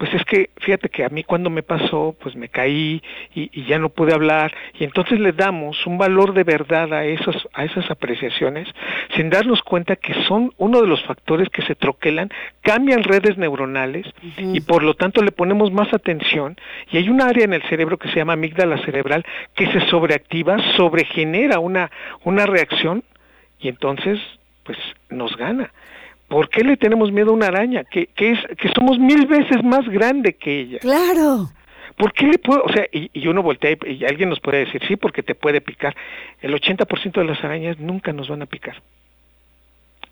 pues 0.01 0.15
es 0.15 0.25
que 0.25 0.49
fíjate 0.57 0.89
que 0.89 1.05
a 1.05 1.11
mí 1.11 1.25
cuando 1.25 1.51
me 1.51 1.63
pasó, 1.63 2.17
pues 2.23 2.35
me 2.35 2.49
caí 2.49 3.03
y, 3.35 3.51
y, 3.53 3.67
ya 3.67 3.79
no 3.79 3.91
pude 3.91 4.15
hablar 4.15 4.51
y 4.79 4.85
entonces 4.85 5.21
le 5.21 5.33
damos 5.33 5.87
un 5.87 5.99
valor 5.99 6.33
de 6.33 6.43
verdad 6.43 6.91
a 6.95 7.05
esos 7.05 7.47
a 7.53 7.67
esas 7.67 7.91
apreciaciones 7.91 8.67
sin 9.15 9.29
darnos 9.29 9.61
cuenta 9.61 9.97
que 9.97 10.15
son 10.25 10.55
uno 10.57 10.81
de 10.81 10.87
los 10.87 11.05
factores 11.05 11.51
que 11.51 11.61
se 11.61 11.75
troquelan, 11.75 12.31
cambian 12.63 13.03
redes 13.03 13.37
neuronales 13.37 14.07
uh 14.07 14.27
-huh. 14.41 14.57
y 14.57 14.61
por 14.63 14.83
lo 14.83 14.95
tanto 14.95 15.23
le 15.23 15.33
ponemos 15.33 15.71
más 15.71 15.93
atención 15.93 16.57
y 16.91 16.97
hay 16.97 17.11
un 17.11 17.21
área 17.21 17.45
en 17.45 17.53
el 17.53 17.63
cerebro 17.65 17.99
que 17.99 18.09
se 18.09 18.17
llama 18.17 18.33
amígdala 18.33 18.83
cerebral 18.87 19.27
que 19.55 19.67
se 19.67 19.83
sobreactiva, 19.91 20.57
sobregenera 20.79 21.59
una 21.59 21.91
una 22.25 22.47
reacción 22.47 23.05
y 23.59 23.69
entonces 23.69 24.19
pues 24.65 24.79
nos 25.11 25.37
gana. 25.37 25.71
¿Por 26.31 26.49
qué 26.49 26.63
le 26.63 26.77
tenemos 26.77 27.11
miedo 27.11 27.33
a 27.33 27.35
una 27.35 27.49
araña? 27.49 27.83
Que, 27.83 28.07
que, 28.07 28.31
es, 28.31 28.39
que 28.57 28.69
somos 28.69 29.01
mil 29.01 29.27
veces 29.27 29.65
más 29.65 29.85
grande 29.89 30.35
que 30.35 30.61
ella. 30.61 30.79
Claro. 30.79 31.51
¿Por 31.99 32.13
qué 32.13 32.29
le 32.29 32.39
puedo? 32.39 32.63
O 32.63 32.73
sea, 32.73 32.87
y, 32.93 33.11
y 33.13 33.27
uno 33.27 33.43
voltea 33.43 33.73
y, 33.73 33.95
y, 33.95 34.05
alguien 34.05 34.29
nos 34.29 34.39
puede 34.39 34.65
decir, 34.65 34.81
sí, 34.87 34.95
porque 34.95 35.25
te 35.25 35.35
puede 35.35 35.61
picar. 35.61 35.97
El 36.41 36.55
80% 36.55 37.15
de 37.15 37.25
las 37.25 37.43
arañas 37.43 37.81
nunca 37.81 38.13
nos 38.13 38.29
van 38.29 38.43
a 38.43 38.47
picar. 38.47 38.81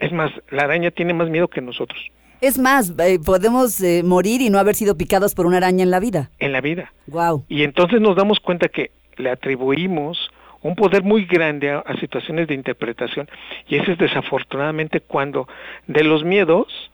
Es 0.01 0.11
más, 0.11 0.33
la 0.51 0.65
araña 0.65 0.91
tiene 0.91 1.15
más 1.15 1.31
miedo 1.31 1.47
que 1.47 1.61
nosotros. 1.61 2.01
Es 2.41 2.59
más, 2.59 2.93
eh, 2.99 3.21
podemos 3.25 3.81
eh, 3.81 4.03
morir 4.05 4.41
y 4.41 4.51
no 4.51 4.59
haber 4.59 4.75
sido 4.75 4.97
picados 4.97 5.37
por 5.37 5.47
una 5.47 5.59
araña 5.59 5.85
en 5.85 5.93
la 5.93 6.01
vida. 6.01 6.31
En 6.41 6.51
la 6.51 6.61
vida. 6.61 6.93
Wow. 7.07 7.45
Y 7.49 7.63
entonces 7.63 8.01
nos 8.01 8.17
damos 8.17 8.41
cuenta 8.41 8.69
que 8.69 8.91
le 9.19 9.31
atribuimos 9.31 10.31
un 10.63 10.75
poder 10.75 11.03
muy 11.03 11.25
grande 11.25 11.71
a, 11.71 11.79
a, 11.79 11.97
situaciones 11.97 12.49
de 12.49 12.55
interpretación 12.55 13.29
y 13.69 13.77
ese 13.77 13.93
es 13.93 13.99
desafortunadamente 13.99 15.01
cuando 15.01 15.49
de 15.87 16.05
los 16.05 16.25
miedos 16.25 16.91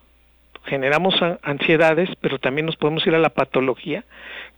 generamos 0.64 1.14
ansiedades, 1.42 2.08
pero 2.20 2.38
también 2.38 2.66
nos 2.66 2.76
podemos 2.76 3.06
ir 3.06 3.14
a 3.14 3.18
la 3.18 3.30
patología, 3.30 4.04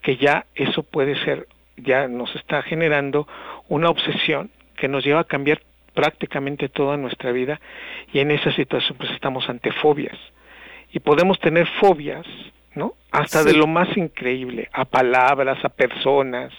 que 0.02 0.16
ya 0.16 0.46
eso 0.54 0.82
puede 0.82 1.16
ser, 1.24 1.48
ya 1.76 2.08
nos 2.08 2.34
está 2.36 2.62
generando 2.62 3.26
una 3.68 3.90
obsesión 3.90 4.50
que 4.76 4.88
nos 4.88 5.04
lleva 5.04 5.20
a 5.20 5.24
cambiar 5.24 5.60
prácticamente 5.94 6.68
toda 6.68 6.96
nuestra 6.96 7.32
vida 7.32 7.60
y 8.12 8.20
en 8.20 8.30
esa 8.30 8.52
situación 8.52 8.98
pues 8.98 9.10
estamos 9.12 9.48
ante 9.48 9.72
fobias 9.72 10.16
y 10.92 11.00
podemos 11.00 11.40
tener 11.40 11.66
fobias, 11.80 12.26
¿no? 12.74 12.94
Hasta 13.10 13.42
sí. 13.42 13.48
de 13.48 13.54
lo 13.54 13.66
más 13.66 13.96
increíble, 13.96 14.68
a 14.72 14.84
palabras, 14.84 15.64
a 15.64 15.68
personas, 15.70 16.52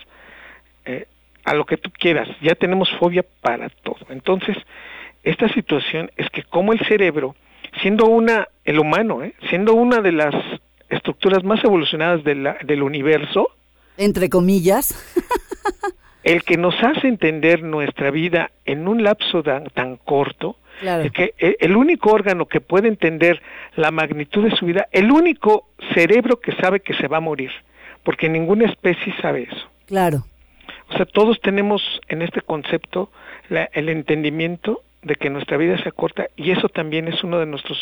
eh, 0.86 1.06
a 1.48 1.54
lo 1.54 1.66
que 1.66 1.78
tú 1.78 1.90
quieras, 1.98 2.28
ya 2.42 2.56
tenemos 2.56 2.90
fobia 3.00 3.24
para 3.42 3.70
todo. 3.70 4.06
Entonces, 4.10 4.58
esta 5.24 5.48
situación 5.54 6.12
es 6.18 6.30
que 6.30 6.44
como 6.44 6.74
el 6.74 6.80
cerebro, 6.88 7.38
siendo 7.82 8.06
una, 8.06 8.50
el 8.66 8.80
humano, 8.80 9.24
¿eh? 9.24 9.34
siendo 9.50 9.74
una 9.74 10.02
de 10.02 10.12
las 10.12 10.36
estructuras 10.90 11.46
más 11.46 11.64
evolucionadas 11.64 12.22
de 12.26 12.36
la, 12.36 12.58
del 12.66 12.84
universo, 12.84 13.48
entre 13.96 14.30
comillas, 14.30 14.94
el 16.24 16.44
que 16.44 16.58
nos 16.58 16.76
hace 16.84 17.08
entender 17.08 17.64
nuestra 17.64 18.12
vida 18.12 18.52
en 18.66 18.86
un 18.86 19.02
lapso 19.02 19.42
tan, 19.42 19.68
tan 19.68 19.96
corto, 19.96 20.58
claro. 20.82 21.10
que 21.14 21.34
el 21.40 21.78
único 21.78 22.12
órgano 22.12 22.46
que 22.48 22.60
puede 22.60 22.90
entender 22.90 23.42
la 23.78 23.92
magnitud 23.92 24.44
de 24.44 24.56
su 24.58 24.66
vida, 24.66 24.90
el 24.92 25.12
único 25.12 25.70
cerebro 25.94 26.42
que 26.42 26.52
sabe 26.58 26.82
que 26.82 26.94
se 26.96 27.08
va 27.08 27.18
a 27.18 27.22
morir, 27.22 27.52
porque 28.04 28.28
ninguna 28.28 28.66
especie 28.66 29.16
sabe 29.22 29.48
eso. 29.50 29.70
Claro. 29.86 30.26
O 30.90 30.98
sea, 30.98 31.06
todos 31.06 31.40
tenemos 31.42 31.82
en 32.08 32.22
este 32.22 32.42
concepto 32.42 33.10
la, 33.50 33.66
el 33.74 33.90
entendimiento 33.90 34.82
de 35.02 35.16
que 35.16 35.30
nuestra 35.30 35.58
vida 35.58 35.78
se 35.82 35.90
acorta 35.90 36.28
y 36.36 36.52
eso 36.52 36.70
también 36.70 37.08
es 37.08 37.24
una 37.24 37.38
de 37.40 37.46
nuestras 37.46 37.78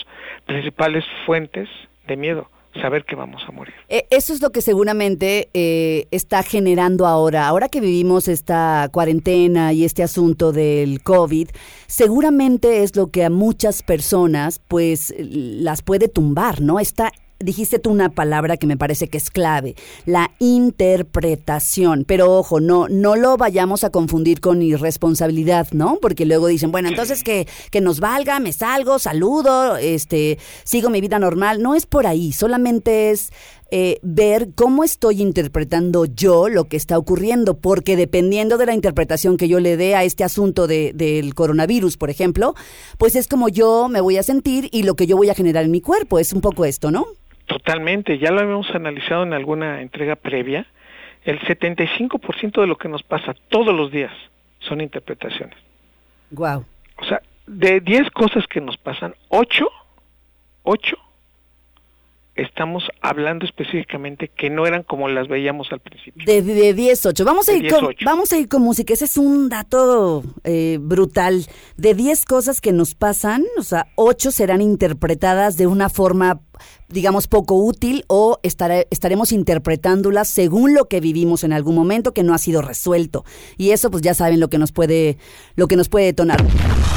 principales 0.46 1.04
fuentes 1.26 1.70
de 2.08 2.18
miedo 2.18 2.50
saber 2.82 3.06
que 3.06 3.16
vamos 3.16 3.42
a 3.48 3.52
morir. 3.52 3.74
Eso 3.88 4.34
es 4.34 4.42
lo 4.42 4.52
que 4.52 4.62
seguramente 4.62 5.50
eh, 5.54 6.08
está 6.12 6.44
generando 6.44 7.06
ahora, 7.06 7.48
ahora 7.48 7.70
que 7.70 7.80
vivimos 7.80 8.28
esta 8.28 8.90
cuarentena 8.92 9.74
y 9.74 9.86
este 9.86 10.04
asunto 10.04 10.52
del 10.52 11.02
COVID, 11.02 11.50
seguramente 11.88 12.84
es 12.84 12.96
lo 12.96 13.08
que 13.08 13.24
a 13.24 13.30
muchas 13.30 13.84
personas 13.84 14.60
pues 14.68 15.14
las 15.18 15.82
puede 15.82 16.08
tumbar, 16.08 16.62
¿no? 16.62 16.80
Está 16.80 17.12
dijiste 17.40 17.80
tú 17.80 17.92
una 17.92 18.10
palabra 18.10 18.58
que 18.58 18.68
me 18.68 18.78
parece 18.78 19.08
que 19.08 19.18
es 19.18 19.30
clave, 19.30 19.76
la 20.06 20.32
interpretación. 20.40 22.06
Pero 22.08 22.34
ojo, 22.34 22.60
no, 22.60 22.88
no 22.90 23.16
lo 23.16 23.38
vayamos 23.38 23.84
a 23.84 23.90
confundir 23.90 24.40
con 24.40 24.62
irresponsabilidad, 24.62 25.68
¿no? 25.72 25.98
Porque 26.02 26.26
luego 26.26 26.48
dicen, 26.48 26.72
bueno, 26.72 26.90
entonces 26.90 27.24
que, 27.24 27.48
que 27.72 27.82
nos 27.82 28.00
valga, 28.00 28.40
me 28.40 28.54
salgo, 28.54 29.00
saludo, 29.00 29.78
este, 29.78 30.40
sigo 30.64 30.90
mi 30.90 31.02
vida 31.02 31.20
normal. 31.20 31.62
No 31.62 31.76
es 31.76 31.86
por 31.86 32.08
ahí, 32.08 32.32
solamente 32.32 33.12
es 33.12 33.32
eh, 33.72 33.98
ver 34.04 34.50
cómo 34.56 34.84
estoy 34.84 35.22
interpretando 35.22 36.06
yo 36.06 36.50
lo 36.50 36.66
que 36.66 36.78
está 36.78 36.98
ocurriendo, 36.98 37.60
porque 37.60 37.96
dependiendo 37.96 38.58
de 38.58 38.68
la 38.68 38.74
interpretación 38.74 39.38
que 39.38 39.48
yo 39.48 39.60
le 39.60 39.76
dé 39.76 39.96
a 39.96 40.04
este 40.04 40.24
asunto 40.24 40.68
de, 40.68 40.94
del 40.94 41.34
coronavirus, 41.34 41.98
por 41.98 42.10
ejemplo, 42.10 42.54
pues 43.00 43.16
es 43.16 43.28
como 43.28 43.50
yo 43.50 43.90
me 43.90 44.02
voy 44.02 44.18
a 44.18 44.24
sentir 44.24 44.70
y 44.72 44.84
lo 44.84 44.96
que 44.96 45.08
yo 45.08 45.18
voy 45.18 45.30
a 45.30 45.36
generar 45.36 45.66
en 45.66 45.72
mi 45.72 45.82
cuerpo. 45.82 46.20
Es 46.20 46.32
un 46.32 46.42
poco 46.42 46.66
esto, 46.66 46.92
¿no? 46.92 47.06
Totalmente, 47.48 48.18
ya 48.20 48.32
lo 48.32 48.42
habíamos 48.42 48.70
analizado 48.72 49.24
en 49.24 49.34
alguna 49.34 49.82
entrega 49.82 50.16
previa. 50.16 50.68
El 51.24 51.40
75% 51.40 52.62
de 52.62 52.68
lo 52.68 52.78
que 52.78 52.88
nos 52.88 53.02
pasa 53.02 53.36
todos 53.50 53.74
los 53.74 53.92
días 53.92 54.14
son 54.60 54.82
interpretaciones. 54.82 55.58
Wow. 56.30 56.66
O 56.98 57.06
sea, 57.06 57.22
de 57.48 57.80
10 57.82 58.12
cosas 58.12 58.46
que 58.48 58.62
nos 58.62 58.78
pasan, 58.78 59.16
8, 59.30 59.68
8 60.64 60.98
estamos 62.36 62.84
hablando 63.02 63.46
específicamente 63.46 64.28
que 64.28 64.50
no 64.50 64.68
eran 64.68 64.84
como 64.84 65.08
las 65.08 65.28
veíamos 65.28 65.72
al 65.72 65.80
principio. 65.80 66.26
De, 66.26 66.42
de 66.42 66.74
10, 66.74 67.06
8. 67.06 67.26
Vamos, 67.26 67.48
a 67.48 67.54
ir 67.54 67.72
con, 67.72 67.96
vamos 68.04 68.34
a 68.34 68.38
ir 68.38 68.48
con 68.48 68.62
música. 68.62 68.94
Ese 68.94 69.06
es 69.06 69.18
un 69.18 69.50
dato 69.50 70.24
eh, 70.44 70.78
brutal. 70.82 71.46
De 71.78 71.94
10 71.94 72.26
cosas 72.26 72.62
que 72.62 72.74
nos 72.74 72.94
pasan, 72.94 73.46
o 73.58 73.64
sea, 73.64 73.88
8 73.96 74.32
serán 74.32 74.62
interpretadas 74.62 75.56
de 75.56 75.68
una 75.68 75.90
forma, 75.90 76.42
digamos, 76.90 77.28
poco 77.28 77.56
útil 77.56 78.04
o 78.08 78.40
estar, 78.44 78.72
estaremos 78.90 79.32
interpretándolas 79.32 80.28
según 80.28 80.74
lo 80.74 80.86
que 80.86 81.00
vivimos 81.00 81.44
en 81.44 81.54
algún 81.54 81.76
momento 81.76 82.14
que 82.14 82.24
no 82.24 82.34
ha 82.34 82.38
sido 82.38 82.62
resuelto. 82.62 83.24
Y 83.58 83.72
eso, 83.72 83.90
pues 83.90 84.04
ya 84.04 84.14
saben 84.14 84.40
lo 84.40 84.50
que 84.50 84.58
nos 84.58 84.74
puede, 84.74 85.18
lo 85.56 85.68
que 85.68 85.78
nos 85.78 85.88
puede 85.88 86.08
detonar. 86.08 86.44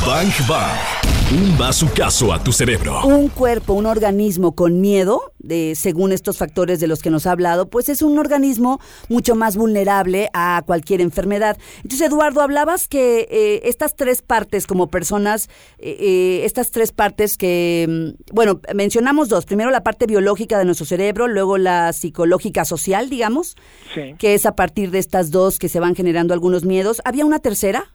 Bang 0.04 0.32
Bang. 0.48 1.07
Un 1.30 1.58
bazucazo 1.58 2.32
a 2.32 2.42
tu 2.42 2.52
cerebro. 2.52 3.04
Un 3.04 3.28
cuerpo, 3.28 3.74
un 3.74 3.84
organismo 3.84 4.54
con 4.54 4.80
miedo, 4.80 5.34
de, 5.38 5.74
según 5.76 6.12
estos 6.12 6.38
factores 6.38 6.80
de 6.80 6.86
los 6.86 7.02
que 7.02 7.10
nos 7.10 7.26
ha 7.26 7.32
hablado, 7.32 7.68
pues 7.68 7.90
es 7.90 8.00
un 8.00 8.18
organismo 8.18 8.80
mucho 9.10 9.34
más 9.34 9.54
vulnerable 9.54 10.30
a 10.32 10.62
cualquier 10.64 11.02
enfermedad. 11.02 11.58
Entonces, 11.82 12.08
Eduardo, 12.08 12.40
hablabas 12.40 12.88
que 12.88 13.28
eh, 13.30 13.60
estas 13.64 13.94
tres 13.94 14.22
partes 14.22 14.66
como 14.66 14.88
personas, 14.88 15.50
eh, 15.78 15.98
eh, 16.00 16.40
estas 16.46 16.70
tres 16.70 16.92
partes 16.92 17.36
que, 17.36 18.14
mm, 18.16 18.34
bueno, 18.34 18.62
mencionamos 18.74 19.28
dos. 19.28 19.44
Primero 19.44 19.68
la 19.70 19.82
parte 19.82 20.06
biológica 20.06 20.58
de 20.58 20.64
nuestro 20.64 20.86
cerebro, 20.86 21.28
luego 21.28 21.58
la 21.58 21.92
psicológica 21.92 22.64
social, 22.64 23.10
digamos, 23.10 23.54
Sí. 23.94 24.14
que 24.18 24.32
es 24.32 24.46
a 24.46 24.56
partir 24.56 24.90
de 24.90 24.98
estas 24.98 25.30
dos 25.30 25.58
que 25.58 25.68
se 25.68 25.78
van 25.78 25.94
generando 25.94 26.32
algunos 26.32 26.64
miedos. 26.64 27.02
¿Había 27.04 27.26
una 27.26 27.38
tercera? 27.38 27.92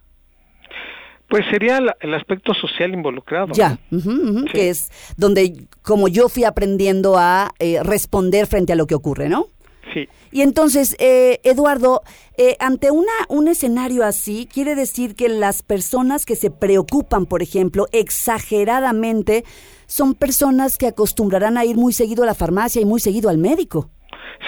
Pues 1.33 1.47
sería 1.49 1.81
la- 1.81 1.97
el 1.99 2.13
aspecto 2.13 2.53
social 2.53 2.93
involucrado. 2.93 3.53
Ya, 3.53 3.79
Sí. 3.89 4.45
que 4.51 4.69
es 4.69 4.91
donde 5.17 5.65
como 5.81 6.07
yo 6.07 6.29
fui 6.29 6.43
aprendiendo 6.43 7.17
a 7.17 7.49
eh, 7.57 7.79
responder 7.81 8.45
frente 8.45 8.73
a 8.73 8.75
lo 8.75 8.85
que 8.85 8.93
ocurre, 8.93 9.29
¿no? 9.29 9.47
Sí. 9.95 10.07
Y 10.31 10.41
entonces, 10.43 10.95
eh, 10.99 11.39
Eduardo, 11.43 12.03
eh, 12.37 12.55
ante 12.59 12.91
una, 12.91 13.11
un 13.29 13.47
escenario 13.47 14.03
así, 14.05 14.47
quiere 14.51 14.75
decir 14.75 15.15
que 15.15 15.27
las 15.27 15.63
personas 15.63 16.27
que 16.27 16.35
se 16.35 16.51
preocupan, 16.51 17.25
por 17.25 17.41
ejemplo, 17.41 17.87
exageradamente, 17.91 19.43
son 19.87 20.13
personas 20.13 20.77
que 20.77 20.85
acostumbrarán 20.85 21.57
a 21.57 21.65
ir 21.65 21.77
muy 21.77 21.93
seguido 21.93 22.21
a 22.21 22.27
la 22.27 22.35
farmacia 22.35 22.79
y 22.79 22.85
muy 22.85 22.99
seguido 22.99 23.29
al 23.31 23.39
médico. 23.39 23.89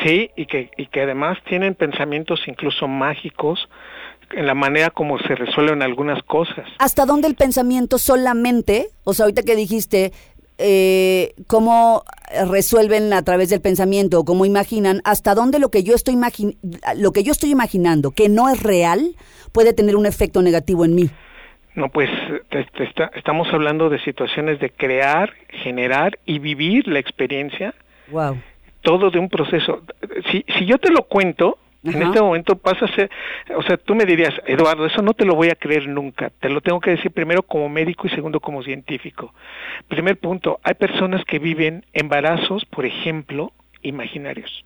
Sí, 0.03 0.29
y 0.35 0.45
que, 0.45 0.69
y 0.77 0.85
que 0.87 1.01
además 1.01 1.37
tienen 1.49 1.73
pensamientos 1.73 2.41
incluso 2.47 2.87
mágicos 2.87 3.67
en 4.31 4.45
la 4.45 4.53
manera 4.53 4.89
como 4.89 5.17
se 5.19 5.35
resuelven 5.35 5.81
algunas 5.81 6.21
cosas. 6.23 6.67
¿Hasta 6.79 7.05
dónde 7.05 7.27
el 7.27 7.35
pensamiento 7.35 7.97
solamente, 7.97 8.89
o 9.03 9.13
sea, 9.13 9.25
ahorita 9.25 9.43
que 9.43 9.55
dijiste, 9.55 10.11
eh, 10.57 11.33
cómo 11.47 12.03
resuelven 12.49 13.11
a 13.13 13.21
través 13.23 13.49
del 13.49 13.61
pensamiento 13.61 14.19
o 14.19 14.25
cómo 14.25 14.45
imaginan, 14.45 15.01
hasta 15.03 15.35
dónde 15.35 15.59
lo 15.59 15.69
que 15.69 15.83
yo 15.83 15.95
estoy 15.95 16.15
lo 16.97 17.11
que 17.11 17.23
yo 17.23 17.31
estoy 17.31 17.51
imaginando, 17.51 18.11
que 18.11 18.29
no 18.29 18.49
es 18.49 18.63
real, 18.63 19.15
puede 19.51 19.73
tener 19.73 19.95
un 19.95 20.05
efecto 20.05 20.41
negativo 20.41 20.85
en 20.85 20.95
mí? 20.95 21.09
No, 21.75 21.89
pues 21.89 22.09
te- 22.49 22.63
te 22.63 22.83
está- 22.85 23.11
estamos 23.15 23.49
hablando 23.51 23.89
de 23.89 23.99
situaciones 23.99 24.59
de 24.61 24.69
crear, 24.69 25.33
generar 25.63 26.17
y 26.25 26.39
vivir 26.39 26.87
la 26.87 26.99
experiencia, 26.99 27.73
Wow. 28.09 28.37
todo 28.81 29.11
de 29.11 29.19
un 29.19 29.27
proceso. 29.27 29.81
Si, 30.31 30.45
si 30.57 30.65
yo 30.65 30.77
te 30.77 30.89
lo 30.89 31.03
cuento, 31.03 31.57
en 31.85 32.01
este 32.01 32.21
momento 32.21 32.55
pasa 32.57 32.85
a 32.85 32.95
ser, 32.95 33.09
o 33.55 33.63
sea, 33.63 33.77
tú 33.77 33.95
me 33.95 34.05
dirías, 34.05 34.33
Eduardo, 34.45 34.85
eso 34.85 35.01
no 35.01 35.13
te 35.13 35.25
lo 35.25 35.35
voy 35.35 35.49
a 35.49 35.55
creer 35.55 35.87
nunca, 35.87 36.31
te 36.39 36.49
lo 36.49 36.61
tengo 36.61 36.79
que 36.79 36.91
decir 36.91 37.11
primero 37.11 37.43
como 37.43 37.69
médico 37.69 38.07
y 38.07 38.09
segundo 38.09 38.39
como 38.39 38.63
científico. 38.63 39.33
Primer 39.87 40.17
punto, 40.17 40.59
hay 40.63 40.73
personas 40.73 41.23
que 41.25 41.39
viven 41.39 41.85
embarazos, 41.93 42.65
por 42.65 42.85
ejemplo, 42.85 43.53
imaginarios. 43.81 44.65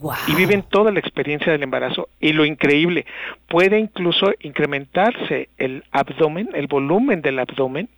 Wow. 0.00 0.14
y 0.28 0.34
viven 0.34 0.62
toda 0.62 0.92
la 0.92 1.00
experiencia 1.00 1.50
del 1.50 1.62
embarazo 1.64 2.08
y 2.20 2.32
lo 2.32 2.44
increíble 2.44 3.04
puede 3.48 3.80
incluso 3.80 4.32
incrementarse 4.38 5.48
el 5.56 5.82
abdomen 5.90 6.50
el 6.54 6.68
volumen 6.68 7.20
del 7.20 7.40
abdomen 7.40 7.88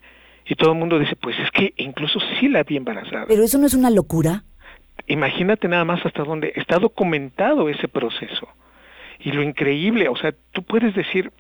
y 0.46 0.54
todo 0.54 0.72
el 0.72 0.78
mundo 0.78 0.98
dice 0.98 1.16
pues 1.16 1.38
es 1.38 1.50
que 1.50 1.74
incluso 1.76 2.18
sí 2.38 2.48
la 2.48 2.62
vi 2.62 2.76
embarazada 2.76 3.26
Pero 3.28 3.42
eso 3.42 3.58
no 3.58 3.66
es 3.66 3.74
una 3.74 3.90
locura. 3.90 4.44
Imagínate 5.12 5.68
nada 5.68 5.84
más 5.84 6.04
hasta 6.04 6.22
dónde 6.24 6.52
está 6.56 6.78
documentado 6.78 7.68
ese 7.68 7.88
proceso. 7.88 8.48
Y 9.18 9.32
lo 9.32 9.42
increíble 9.42 10.08
o 10.08 10.16
sea 10.16 10.32
tú 10.52 10.62
puedes 10.62 10.94
decir 10.94 11.30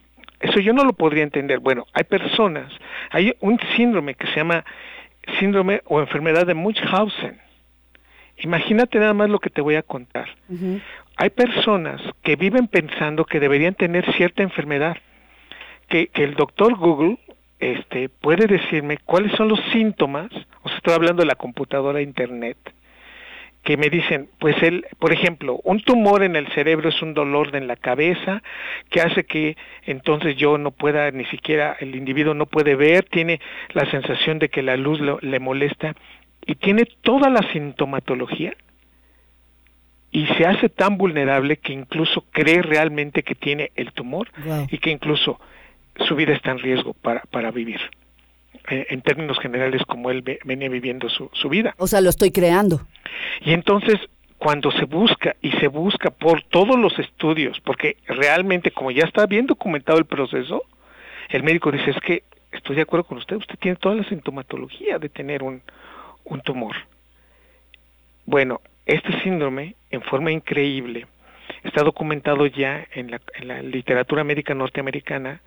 eso 0.40 0.60
yo 0.60 0.72
no 0.72 0.84
lo 0.84 0.92
podría 0.92 1.22
entender. 1.22 1.60
Bueno 1.60 1.86
hay 1.92 2.04
personas 2.04 2.72
hay 3.10 3.34
un 3.40 3.58
síndrome 3.76 4.14
que 4.14 4.26
se 4.28 4.36
llama 4.36 4.64
síndrome 5.38 5.82
o 5.86 6.00
enfermedad 6.00 6.46
de 6.46 6.54
Munchausen. 6.54 7.40
Imagínate 8.38 8.98
nada 8.98 9.14
más 9.14 9.28
lo 9.28 9.38
que 9.38 9.50
te 9.50 9.60
voy 9.60 9.74
a 9.74 9.82
contar. 9.82 10.28
Hay 11.16 11.30
personas 11.30 12.00
que 12.22 12.36
viven 12.36 12.68
pensando 12.68 13.26
que 13.26 13.40
deberían 13.40 13.74
tener 13.74 14.10
cierta 14.14 14.42
enfermedad, 14.42 14.96
que, 15.88 16.06
que 16.06 16.24
el 16.24 16.34
doctor 16.34 16.74
Google 16.74 17.18
este, 17.58 18.08
puede 18.08 18.46
decirme 18.46 18.98
cuáles 19.04 19.32
son 19.32 19.48
los 19.48 19.60
síntomas, 19.72 20.30
o 20.62 20.68
sea, 20.68 20.78
estoy 20.78 20.94
hablando 20.94 21.20
de 21.20 21.26
la 21.26 21.34
computadora 21.34 22.00
internet, 22.00 22.56
que 23.62 23.76
me 23.76 23.90
dicen, 23.90 24.28
pues 24.38 24.56
él, 24.62 24.86
por 24.98 25.12
ejemplo, 25.12 25.60
un 25.64 25.82
tumor 25.82 26.22
en 26.22 26.34
el 26.34 26.46
cerebro 26.54 26.88
es 26.88 27.02
un 27.02 27.12
dolor 27.12 27.54
en 27.54 27.66
la 27.66 27.76
cabeza 27.76 28.42
que 28.88 29.00
hace 29.02 29.24
que 29.24 29.56
entonces 29.84 30.36
yo 30.36 30.56
no 30.56 30.70
pueda, 30.70 31.10
ni 31.10 31.26
siquiera 31.26 31.76
el 31.78 31.94
individuo 31.94 32.32
no 32.34 32.46
puede 32.46 32.74
ver, 32.74 33.04
tiene 33.04 33.38
la 33.74 33.84
sensación 33.90 34.38
de 34.38 34.48
que 34.48 34.62
la 34.62 34.76
luz 34.78 34.98
lo- 35.00 35.18
le 35.20 35.38
molesta 35.40 35.94
y 36.46 36.54
tiene 36.54 36.86
toda 37.02 37.28
la 37.28 37.42
sintomatología 37.52 38.54
y 40.10 40.26
se 40.26 40.46
hace 40.46 40.68
tan 40.68 40.96
vulnerable 40.96 41.58
que 41.58 41.72
incluso 41.72 42.24
cree 42.32 42.62
realmente 42.62 43.22
que 43.22 43.34
tiene 43.34 43.70
el 43.76 43.92
tumor 43.92 44.28
Wow. 44.44 44.66
y 44.70 44.78
que 44.78 44.90
incluso 44.90 45.38
su 46.08 46.16
vida 46.16 46.32
está 46.32 46.50
en 46.50 46.58
riesgo 46.60 46.94
para, 46.94 47.20
para 47.30 47.50
vivir. 47.50 47.80
Eh, 48.68 48.86
en 48.90 49.00
términos 49.02 49.38
generales, 49.38 49.82
como 49.86 50.10
él 50.10 50.22
ve- 50.22 50.38
venía 50.44 50.68
viviendo 50.68 51.08
su, 51.08 51.30
su 51.32 51.48
vida. 51.48 51.74
O 51.78 51.86
sea, 51.86 52.00
lo 52.00 52.10
estoy 52.10 52.30
creando. 52.30 52.80
Y 53.40 53.52
entonces, 53.52 53.98
cuando 54.38 54.70
se 54.70 54.84
busca 54.84 55.34
y 55.40 55.50
se 55.52 55.68
busca 55.68 56.10
por 56.10 56.42
todos 56.42 56.78
los 56.78 56.98
estudios, 56.98 57.58
porque 57.60 57.96
realmente, 58.06 58.70
como 58.70 58.90
ya 58.90 59.04
está 59.04 59.26
bien 59.26 59.46
documentado 59.46 59.98
el 59.98 60.04
proceso, 60.04 60.64
el 61.30 61.42
médico 61.42 61.70
dice, 61.72 61.90
es 61.90 61.96
que 62.00 62.22
estoy 62.52 62.76
de 62.76 62.82
acuerdo 62.82 63.04
con 63.04 63.18
usted, 63.18 63.36
usted 63.36 63.56
tiene 63.58 63.76
toda 63.76 63.94
la 63.94 64.04
sintomatología 64.08 64.98
de 64.98 65.08
tener 65.08 65.42
un, 65.42 65.62
un 66.24 66.40
tumor. 66.42 66.76
Bueno, 68.26 68.60
este 68.86 69.20
síndrome, 69.22 69.74
en 69.90 70.02
forma 70.02 70.30
increíble, 70.30 71.06
está 71.64 71.82
documentado 71.82 72.46
ya 72.46 72.86
en 72.94 73.10
la, 73.10 73.20
en 73.34 73.48
la 73.48 73.62
literatura 73.62 74.22
médica 74.24 74.54
norteamericana, 74.54 75.40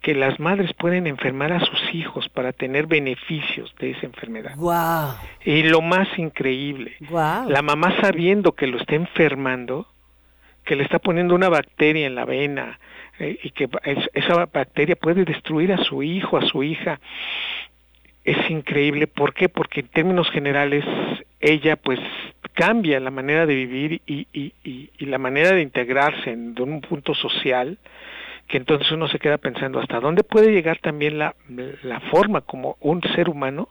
que 0.00 0.14
las 0.14 0.38
madres 0.38 0.72
pueden 0.74 1.06
enfermar 1.06 1.52
a 1.52 1.60
sus 1.60 1.94
hijos 1.94 2.28
para 2.28 2.52
tener 2.52 2.86
beneficios 2.86 3.74
de 3.80 3.90
esa 3.90 4.06
enfermedad. 4.06 4.54
Wow. 4.56 5.14
Y 5.44 5.64
lo 5.64 5.80
más 5.80 6.08
increíble, 6.18 6.94
Wow. 7.10 7.48
la 7.50 7.62
mamá 7.62 7.94
sabiendo 8.00 8.52
que 8.52 8.66
lo 8.68 8.78
está 8.78 8.94
enfermando, 8.94 9.86
que 10.64 10.76
le 10.76 10.84
está 10.84 10.98
poniendo 10.98 11.34
una 11.34 11.48
bacteria 11.48 12.06
en 12.06 12.14
la 12.14 12.24
vena 12.24 12.78
eh, 13.18 13.36
y 13.42 13.50
que 13.50 13.68
es- 13.82 14.08
esa 14.14 14.46
bacteria 14.46 14.94
puede 14.94 15.24
destruir 15.24 15.72
a 15.72 15.78
su 15.78 16.02
hijo, 16.04 16.36
a 16.36 16.42
su 16.46 16.62
hija, 16.62 17.00
es 18.24 18.50
increíble. 18.50 19.06
¿Por 19.08 19.34
qué? 19.34 19.48
Porque 19.48 19.80
en 19.80 19.88
términos 19.88 20.30
generales 20.30 20.84
ella 21.40 21.74
pues 21.76 21.98
cambia 22.54 23.00
la 23.00 23.10
manera 23.10 23.46
de 23.46 23.54
vivir 23.54 24.02
y, 24.06 24.26
y, 24.32 24.52
y, 24.62 24.90
y 24.98 25.06
la 25.06 25.18
manera 25.18 25.52
de 25.52 25.62
integrarse 25.62 26.30
en 26.30 26.54
de 26.54 26.62
un 26.62 26.80
punto 26.80 27.14
social 27.14 27.78
que 28.48 28.56
entonces 28.56 28.90
uno 28.90 29.08
se 29.08 29.18
queda 29.18 29.38
pensando 29.38 29.78
hasta 29.78 30.00
dónde 30.00 30.24
puede 30.24 30.50
llegar 30.52 30.78
también 30.78 31.18
la, 31.18 31.34
la 31.82 32.00
forma 32.10 32.40
como 32.40 32.76
un 32.80 33.00
ser 33.14 33.28
humano 33.28 33.68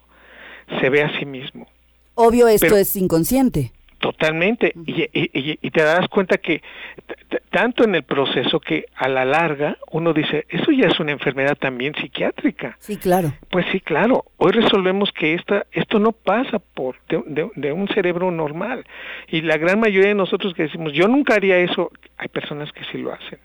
se 0.80 0.90
ve 0.90 1.02
a 1.04 1.18
sí 1.20 1.26
mismo. 1.26 1.68
Obvio, 2.16 2.48
esto 2.48 2.66
Pero- 2.68 2.78
es 2.78 2.96
inconsciente. 2.96 3.72
Totalmente. 4.00 4.74
Y, 4.86 5.02
y- 5.12 5.58
y- 5.60 5.72
te 5.72 5.82
darás 5.82 6.08
cuenta 6.08 6.38
que 6.38 6.62
tanto 7.50 7.84
en 7.84 7.96
el 7.96 8.04
proceso 8.04 8.60
que 8.60 8.86
a 8.96 9.08
la 9.08 9.26
larga 9.26 9.78
uno 9.92 10.14
dice, 10.14 10.46
eso 10.50 10.72
ya 10.72 10.86
es 10.86 11.00
una 11.00 11.14
enfermedad 11.14 11.58
también 11.58 11.96
psiquiátrica. 11.96 12.78
Sí, 12.80 12.98
claro. 12.98 13.34
Pues 13.50 13.66
sí, 13.72 13.80
claro. 13.80 14.26
Hoy 14.38 14.52
resolvemos 14.52 15.12
que 15.12 15.34
esta, 15.34 15.66
esto 15.72 15.98
no 15.98 16.12
pasa 16.12 16.60
por 16.60 16.98
de, 17.10 17.24
de- 17.26 17.50
de 17.56 17.72
un 17.72 17.88
cerebro 17.88 18.30
normal. 18.30 18.86
Y 19.30 19.42
la 19.42 19.58
gran 19.58 19.80
mayoría 19.80 20.10
de 20.10 20.16
nosotros 20.16 20.54
que 20.54 20.64
decimos, 20.64 20.94
yo 20.94 21.08
nunca 21.08 21.34
haría 21.34 21.58
eso, 21.58 21.92
hay 22.18 22.28
personas 22.28 22.72
que 22.74 22.84
sí 22.92 23.00
lo 23.00 23.12
hacen. 23.14 23.40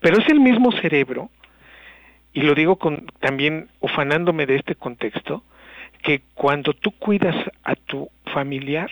Pero 0.00 0.18
es 0.18 0.28
el 0.28 0.40
mismo 0.40 0.72
cerebro, 0.72 1.30
y 2.32 2.42
lo 2.42 2.54
digo 2.54 2.76
con, 2.76 3.06
también 3.20 3.68
ufanándome 3.80 4.46
de 4.46 4.56
este 4.56 4.74
contexto, 4.74 5.42
que 6.02 6.22
cuando 6.34 6.74
tú 6.74 6.90
cuidas 6.92 7.36
a 7.62 7.76
tu 7.76 8.10
familiar, 8.32 8.90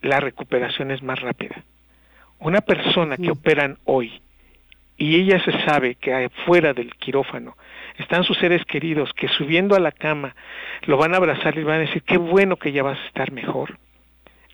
la 0.00 0.20
recuperación 0.20 0.90
es 0.90 1.02
más 1.02 1.20
rápida. 1.20 1.64
Una 2.38 2.60
persona 2.60 3.16
que 3.16 3.24
Sí. 3.24 3.30
operan 3.30 3.78
hoy 3.84 4.22
y 4.96 5.16
ella 5.16 5.42
se 5.44 5.52
sabe 5.64 5.96
que 5.96 6.14
afuera 6.14 6.72
del 6.72 6.94
quirófano 6.94 7.56
están 7.98 8.24
sus 8.24 8.38
seres 8.38 8.64
queridos 8.64 9.12
que 9.14 9.28
subiendo 9.28 9.74
a 9.74 9.80
la 9.80 9.92
cama 9.92 10.34
lo 10.86 10.96
van 10.96 11.14
a 11.14 11.16
abrazar 11.16 11.58
y 11.58 11.64
van 11.64 11.76
a 11.76 11.86
decir 11.86 12.02
qué 12.04 12.16
bueno 12.16 12.56
que 12.56 12.70
ya 12.72 12.82
vas 12.84 12.98
a 12.98 13.06
estar 13.06 13.32
mejor. 13.32 13.78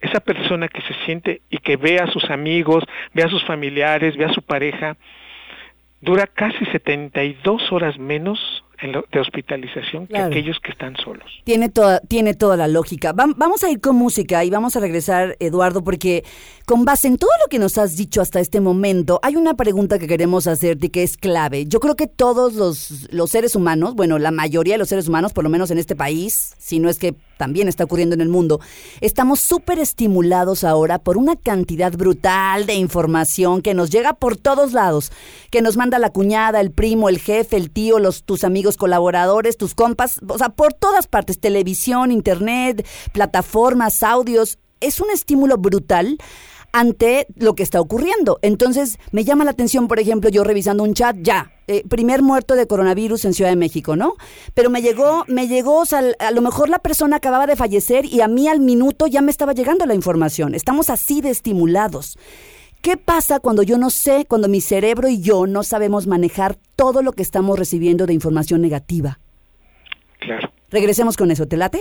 Esa 0.00 0.20
persona 0.20 0.68
que 0.68 0.80
se 0.82 0.94
siente 1.04 1.42
y 1.50 1.58
que 1.58 1.76
ve 1.76 1.98
a 1.98 2.06
sus 2.08 2.30
amigos, 2.30 2.84
ve 3.12 3.22
a 3.22 3.28
sus 3.28 3.44
familiares, 3.44 4.16
ve 4.16 4.24
a 4.24 4.32
su 4.32 4.42
pareja, 4.42 4.96
dura 6.04 6.26
casi 6.26 6.64
72 6.66 7.72
horas 7.72 7.98
menos 7.98 8.63
de 8.82 9.20
hospitalización 9.20 10.06
que 10.06 10.18
aquellos 10.18 10.58
que 10.60 10.72
están 10.72 10.96
solos. 10.96 11.24
Tiene 11.44 11.68
toda, 11.68 12.00
tiene 12.00 12.34
toda 12.34 12.56
la 12.56 12.68
lógica. 12.68 13.12
vamos 13.12 13.64
a 13.64 13.70
ir 13.70 13.80
con 13.80 13.96
música 13.96 14.44
y 14.44 14.50
vamos 14.50 14.76
a 14.76 14.80
regresar, 14.80 15.36
Eduardo, 15.40 15.82
porque 15.84 16.24
con 16.66 16.84
base 16.84 17.08
en 17.08 17.18
todo 17.18 17.30
lo 17.42 17.48
que 17.48 17.58
nos 17.58 17.78
has 17.78 17.96
dicho 17.96 18.20
hasta 18.20 18.40
este 18.40 18.60
momento, 18.60 19.20
hay 19.22 19.36
una 19.36 19.54
pregunta 19.54 19.98
que 19.98 20.06
queremos 20.06 20.46
hacerte 20.46 20.90
que 20.90 21.02
es 21.02 21.16
clave. 21.16 21.66
Yo 21.66 21.80
creo 21.80 21.94
que 21.94 22.06
todos 22.06 22.54
los, 22.54 23.12
los 23.12 23.30
seres 23.30 23.54
humanos, 23.54 23.94
bueno, 23.94 24.18
la 24.18 24.30
mayoría 24.30 24.74
de 24.74 24.78
los 24.78 24.88
seres 24.88 25.08
humanos, 25.08 25.32
por 25.32 25.44
lo 25.44 25.50
menos 25.50 25.70
en 25.70 25.78
este 25.78 25.94
país, 25.94 26.54
si 26.58 26.78
no 26.78 26.88
es 26.88 26.98
que 26.98 27.14
también 27.36 27.68
está 27.68 27.84
ocurriendo 27.84 28.14
en 28.14 28.20
el 28.20 28.28
mundo, 28.28 28.60
estamos 29.00 29.40
súper 29.40 29.78
estimulados 29.78 30.64
ahora 30.64 30.98
por 30.98 31.16
una 31.18 31.36
cantidad 31.36 31.92
brutal 31.92 32.66
de 32.66 32.74
información 32.74 33.60
que 33.60 33.74
nos 33.74 33.90
llega 33.90 34.14
por 34.14 34.36
todos 34.36 34.72
lados, 34.72 35.12
que 35.50 35.62
nos 35.62 35.76
manda 35.76 35.98
la 35.98 36.10
cuñada, 36.10 36.60
el 36.60 36.70
primo, 36.70 37.08
el 37.08 37.18
jefe, 37.18 37.56
el 37.56 37.70
tío, 37.70 37.98
los, 37.98 38.24
tus 38.24 38.44
amigos 38.44 38.63
colaboradores, 38.76 39.56
tus 39.56 39.74
compas, 39.74 40.20
o 40.26 40.38
sea, 40.38 40.50
por 40.50 40.72
todas 40.72 41.06
partes, 41.06 41.38
televisión, 41.38 42.10
internet, 42.10 42.86
plataformas, 43.12 44.02
audios. 44.02 44.58
Es 44.80 45.00
un 45.00 45.10
estímulo 45.10 45.56
brutal 45.56 46.18
ante 46.74 47.28
lo 47.36 47.54
que 47.54 47.62
está 47.62 47.80
ocurriendo. 47.80 48.40
Entonces, 48.42 48.98
me 49.12 49.22
llama 49.22 49.44
la 49.44 49.52
atención, 49.52 49.86
por 49.86 50.00
ejemplo, 50.00 50.28
yo 50.28 50.42
revisando 50.42 50.82
un 50.82 50.92
chat, 50.92 51.16
ya, 51.20 51.52
eh, 51.68 51.84
primer 51.88 52.20
muerto 52.20 52.56
de 52.56 52.66
coronavirus 52.66 53.26
en 53.26 53.32
Ciudad 53.32 53.50
de 53.50 53.56
México, 53.56 53.94
¿no? 53.94 54.14
Pero 54.54 54.70
me 54.70 54.82
llegó, 54.82 55.24
me 55.28 55.46
llegó, 55.46 55.78
o 55.78 55.86
sea, 55.86 56.02
a 56.18 56.30
lo 56.32 56.42
mejor 56.42 56.68
la 56.68 56.80
persona 56.80 57.16
acababa 57.16 57.46
de 57.46 57.54
fallecer 57.54 58.04
y 58.06 58.22
a 58.22 58.28
mí 58.28 58.48
al 58.48 58.58
minuto 58.58 59.06
ya 59.06 59.22
me 59.22 59.30
estaba 59.30 59.52
llegando 59.52 59.86
la 59.86 59.94
información. 59.94 60.56
Estamos 60.56 60.90
así 60.90 61.20
de 61.20 61.30
estimulados. 61.30 62.18
¿Qué 62.84 62.98
pasa 62.98 63.40
cuando 63.40 63.62
yo 63.62 63.78
no 63.78 63.88
sé, 63.88 64.26
cuando 64.28 64.46
mi 64.46 64.60
cerebro 64.60 65.08
y 65.08 65.18
yo 65.18 65.46
no 65.46 65.62
sabemos 65.62 66.06
manejar 66.06 66.58
todo 66.76 67.00
lo 67.00 67.12
que 67.12 67.22
estamos 67.22 67.58
recibiendo 67.58 68.04
de 68.04 68.12
información 68.12 68.60
negativa? 68.60 69.20
Claro. 70.20 70.52
Regresemos 70.68 71.16
con 71.16 71.30
eso, 71.30 71.48
¿te 71.48 71.56
late? 71.56 71.80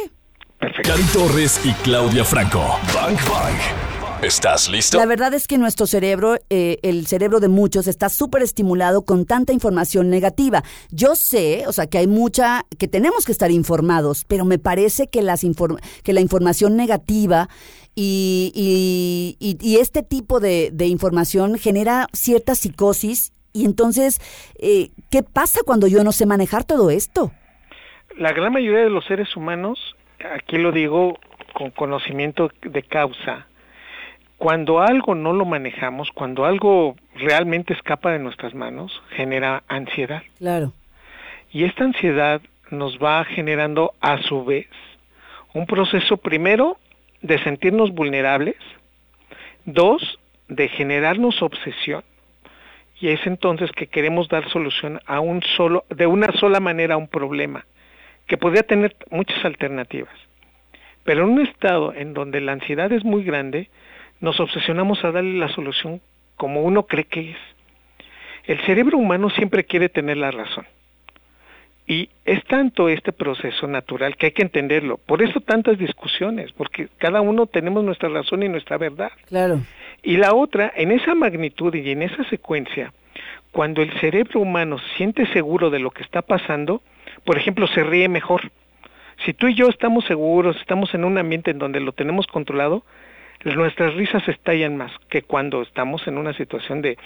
Perfecto. 0.61 0.89
Cari 0.89 1.03
Torres 1.11 1.59
y 1.65 1.73
Claudia 1.83 2.23
Franco. 2.23 2.61
Bank 2.95 3.19
Bank. 3.29 4.23
¿Estás 4.23 4.69
listo? 4.69 4.97
La 4.97 5.05
verdad 5.05 5.33
es 5.33 5.47
que 5.47 5.57
nuestro 5.57 5.85
cerebro, 5.87 6.37
eh, 6.49 6.77
el 6.83 7.05
cerebro 7.05 7.41
de 7.41 7.49
muchos, 7.49 7.87
está 7.87 8.07
súper 8.07 8.41
estimulado 8.41 9.03
con 9.03 9.25
tanta 9.25 9.51
información 9.51 10.09
negativa. 10.09 10.63
Yo 10.89 11.17
sé, 11.17 11.65
o 11.67 11.73
sea, 11.73 11.87
que 11.87 11.97
hay 11.97 12.07
mucha, 12.07 12.65
que 12.79 12.87
tenemos 12.87 13.25
que 13.25 13.33
estar 13.33 13.51
informados, 13.51 14.23
pero 14.25 14.45
me 14.45 14.59
parece 14.59 15.07
que, 15.07 15.21
las 15.21 15.41
que 16.03 16.13
la 16.13 16.21
información 16.21 16.77
negativa 16.77 17.49
y, 17.95 19.37
y, 19.39 19.77
este 19.77 20.03
tipo 20.03 20.39
de, 20.39 20.71
información 20.87 21.57
genera 21.57 22.07
cierta 22.13 22.55
psicosis. 22.55 23.33
Y 23.53 23.65
entonces, 23.65 24.19
eh, 24.59 24.89
¿qué 25.11 25.21
pasa 25.21 25.61
cuando 25.65 25.87
yo 25.87 26.03
no 26.03 26.11
sé 26.11 26.25
manejar 26.25 26.63
todo 26.63 26.89
esto? 26.89 27.31
La 28.17 28.33
gran 28.33 28.53
mayoría 28.53 28.79
de 28.79 28.89
los 28.89 29.05
seres 29.05 29.35
humanos, 29.35 29.95
aquí 30.33 30.57
lo 30.57 30.71
digo 30.71 31.19
con 31.53 31.69
conocimiento 31.69 32.49
de 32.63 32.81
causa, 32.81 33.47
cuando 34.37 34.81
algo 34.81 35.13
no 35.13 35.33
lo 35.33 35.45
manejamos, 35.45 36.09
cuando 36.11 36.45
algo 36.45 36.95
realmente 37.15 37.73
escapa 37.73 38.11
de 38.11 38.19
nuestras 38.19 38.55
manos, 38.55 38.91
genera 39.11 39.63
ansiedad. 39.67 40.23
Claro. 40.39 40.73
Y 41.51 41.63
esta 41.65 41.83
ansiedad 41.83 42.41
nos 42.71 42.97
va 42.97 43.23
generando 43.23 43.93
a 44.01 44.21
su 44.23 44.43
vez 44.43 44.67
un 45.53 45.67
proceso 45.67 46.17
primero 46.17 46.77
de 47.23 47.39
sentirnos 47.39 47.91
vulnerables, 47.91 48.57
dos, 49.65 50.19
de 50.49 50.67
generarnos 50.67 51.41
obsesión, 51.41 52.03
y 52.99 53.09
es 53.09 53.25
entonces 53.25 53.71
que 53.71 53.87
queremos 53.87 54.27
dar 54.27 54.47
solución 54.49 54.99
a 55.05 55.19
un 55.19 55.41
solo, 55.41 55.85
de 55.89 56.05
una 56.05 56.31
sola 56.33 56.59
manera 56.59 56.93
a 56.95 56.97
un 56.97 57.07
problema, 57.07 57.65
que 58.27 58.37
podría 58.37 58.63
tener 58.63 58.95
muchas 59.09 59.43
alternativas. 59.43 60.13
Pero 61.03 61.23
en 61.23 61.31
un 61.31 61.41
estado 61.41 61.93
en 61.93 62.13
donde 62.13 62.39
la 62.41 62.51
ansiedad 62.51 62.91
es 62.91 63.03
muy 63.03 63.23
grande, 63.23 63.69
nos 64.19 64.39
obsesionamos 64.39 65.03
a 65.03 65.11
darle 65.11 65.37
la 65.39 65.49
solución 65.49 66.01
como 66.35 66.61
uno 66.61 66.87
cree 66.87 67.05
que 67.05 67.31
es. 67.31 67.37
El 68.45 68.59
cerebro 68.65 68.97
humano 68.97 69.29
siempre 69.29 69.63
quiere 69.63 69.87
tener 69.89 70.17
la 70.17 70.31
razón. 70.31 70.65
Y 71.93 72.09
es 72.25 72.43
tanto 72.45 72.89
este 72.89 73.11
proceso 73.11 73.67
natural 73.67 74.17
que 74.17 74.25
hay 74.25 74.31
que 74.31 74.41
entenderlo. 74.41 74.97
Por 74.97 75.21
eso 75.21 75.41
tantas 75.41 75.77
discusiones, 75.77 76.51
porque 76.53 76.87
cada 76.97 77.21
uno 77.21 77.45
tenemos 77.45 77.83
nuestra 77.83 78.09
razón 78.09 78.41
y 78.41 78.49
nuestra 78.49 78.79
verdad. 78.79 79.11
Claro. 79.27 79.59
Y 80.01 80.17
la 80.17 80.33
otra, 80.33 80.73
en 80.75 80.91
esa 80.91 81.13
magnitud 81.13 81.71
y 81.75 81.91
en 81.91 82.01
esa 82.01 82.23
secuencia, 82.31 82.91
cuando 83.51 83.83
el 83.83 83.91
cerebro 83.99 84.39
humano 84.39 84.79
se 84.79 84.97
siente 84.97 85.31
seguro 85.33 85.69
de 85.69 85.77
lo 85.77 85.91
que 85.91 86.01
está 86.01 86.23
pasando, 86.23 86.81
por 87.25 87.37
ejemplo, 87.37 87.67
se 87.67 87.83
ríe 87.83 88.09
mejor. 88.09 88.51
Si 89.23 89.33
tú 89.33 89.47
y 89.47 89.53
yo 89.53 89.67
estamos 89.67 90.03
seguros, 90.05 90.57
estamos 90.57 90.95
en 90.95 91.05
un 91.05 91.19
ambiente 91.19 91.51
en 91.51 91.59
donde 91.59 91.79
lo 91.79 91.91
tenemos 91.91 92.25
controlado, 92.25 92.83
nuestras 93.43 93.93
risas 93.95 94.27
estallan 94.27 94.77
más 94.77 94.91
que 95.09 95.21
cuando 95.21 95.61
estamos 95.61 96.07
en 96.07 96.17
una 96.17 96.33
situación 96.33 96.81
de, 96.81 96.97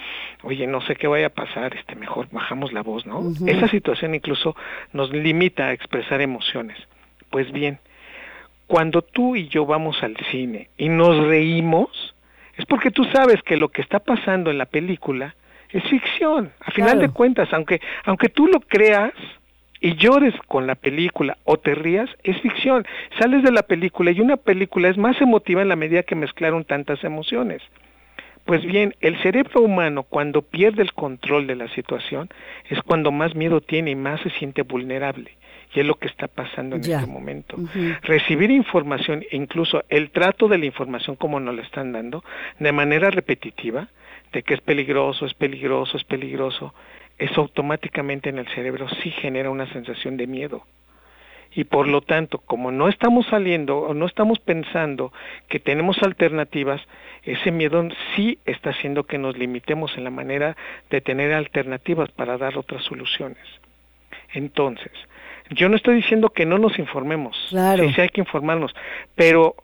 oye, 0.43 0.67
no 0.67 0.81
sé 0.81 0.95
qué 0.95 1.07
vaya 1.07 1.27
a 1.27 1.31
pasar, 1.31 1.75
este, 1.75 1.95
mejor 1.95 2.27
bajamos 2.31 2.73
la 2.73 2.83
voz, 2.83 3.05
¿no? 3.05 3.23
Esa 3.45 3.67
situación 3.67 4.15
incluso 4.15 4.55
nos 4.93 5.11
limita 5.11 5.67
a 5.67 5.73
expresar 5.73 6.21
emociones. 6.21 6.77
Pues 7.29 7.51
bien, 7.51 7.79
cuando 8.67 9.01
tú 9.01 9.35
y 9.35 9.47
yo 9.47 9.65
vamos 9.65 10.03
al 10.03 10.15
cine 10.29 10.69
y 10.77 10.89
nos 10.89 11.25
reímos, 11.27 12.15
es 12.55 12.65
porque 12.65 12.91
tú 12.91 13.03
sabes 13.05 13.41
que 13.43 13.57
lo 13.57 13.69
que 13.69 13.81
está 13.81 13.99
pasando 13.99 14.51
en 14.51 14.57
la 14.57 14.65
película 14.65 15.35
es 15.69 15.83
ficción. 15.83 16.51
A 16.61 16.71
final 16.71 16.99
de 16.99 17.09
cuentas, 17.09 17.51
aunque, 17.51 17.81
aunque 18.05 18.29
tú 18.29 18.47
lo 18.47 18.59
creas, 18.59 19.13
y 19.79 19.95
llores 19.95 20.33
con 20.47 20.67
la 20.67 20.75
película 20.75 21.37
o 21.43 21.57
te 21.57 21.75
rías, 21.75 22.09
es 22.23 22.39
ficción. 22.41 22.85
Sales 23.19 23.43
de 23.43 23.51
la 23.51 23.63
película 23.63 24.11
y 24.11 24.21
una 24.21 24.37
película 24.37 24.89
es 24.89 24.97
más 24.97 25.19
emotiva 25.21 25.61
en 25.61 25.69
la 25.69 25.75
medida 25.75 26.03
que 26.03 26.15
mezclaron 26.15 26.65
tantas 26.65 27.03
emociones. 27.03 27.61
Pues 28.45 28.63
bien, 28.65 28.95
el 29.01 29.21
cerebro 29.21 29.61
humano 29.61 30.03
cuando 30.03 30.41
pierde 30.41 30.81
el 30.81 30.93
control 30.93 31.47
de 31.47 31.55
la 31.55 31.67
situación 31.67 32.29
es 32.69 32.81
cuando 32.81 33.11
más 33.11 33.35
miedo 33.35 33.59
tiene 33.59 33.91
y 33.91 33.95
más 33.95 34.21
se 34.21 34.29
siente 34.29 34.61
vulnerable. 34.61 35.31
Y 35.75 35.81
es 35.81 35.85
lo 35.85 35.95
que 35.95 36.07
está 36.07 36.29
pasando 36.29 36.77
en 36.77 36.81
este 36.81 37.05
momento. 37.07 37.57
Recibir 38.03 38.49
información, 38.49 39.25
incluso 39.31 39.83
el 39.89 40.11
trato 40.11 40.47
de 40.47 40.57
la 40.57 40.65
información 40.65 41.17
como 41.17 41.41
nos 41.41 41.55
la 41.55 41.61
están 41.61 41.91
dando, 41.91 42.23
de 42.57 42.71
manera 42.71 43.09
repetitiva, 43.09 43.89
de 44.31 44.43
que 44.43 44.53
es 44.53 44.61
peligroso, 44.61 45.25
es 45.25 45.33
peligroso, 45.33 45.97
es 45.97 46.05
peligroso, 46.05 46.73
eso 47.17 47.41
automáticamente 47.41 48.29
en 48.29 48.39
el 48.39 48.47
cerebro 48.49 48.87
sí 49.01 49.11
genera 49.11 49.49
una 49.49 49.71
sensación 49.71 50.17
de 50.17 50.27
miedo. 50.27 50.63
Y 51.55 51.63
por 51.63 51.87
lo 51.87 52.01
tanto, 52.01 52.39
como 52.39 52.71
no 52.71 52.87
estamos 52.87 53.25
saliendo 53.27 53.79
o 53.79 53.93
no 53.93 54.05
estamos 54.05 54.39
pensando 54.39 55.11
que 55.47 55.59
tenemos 55.59 56.01
alternativas, 56.03 56.81
ese 57.23 57.51
miedo 57.51 57.87
sí 58.15 58.37
está 58.45 58.71
haciendo 58.71 59.05
que 59.05 59.17
nos 59.17 59.37
limitemos 59.37 59.97
en 59.97 60.03
la 60.03 60.11
manera 60.11 60.55
de 60.89 61.01
tener 61.01 61.33
alternativas 61.33 62.11
para 62.11 62.37
dar 62.37 62.57
otras 62.57 62.83
soluciones. 62.83 63.43
Entonces, 64.33 64.91
yo 65.49 65.69
no 65.69 65.77
estoy 65.77 65.95
diciendo 65.95 66.29
que 66.29 66.45
no 66.45 66.57
nos 66.57 66.77
informemos, 66.77 67.37
claro. 67.49 67.89
sí 67.89 68.01
hay 68.01 68.09
que 68.09 68.21
informarnos, 68.21 68.75
pero 69.15 69.55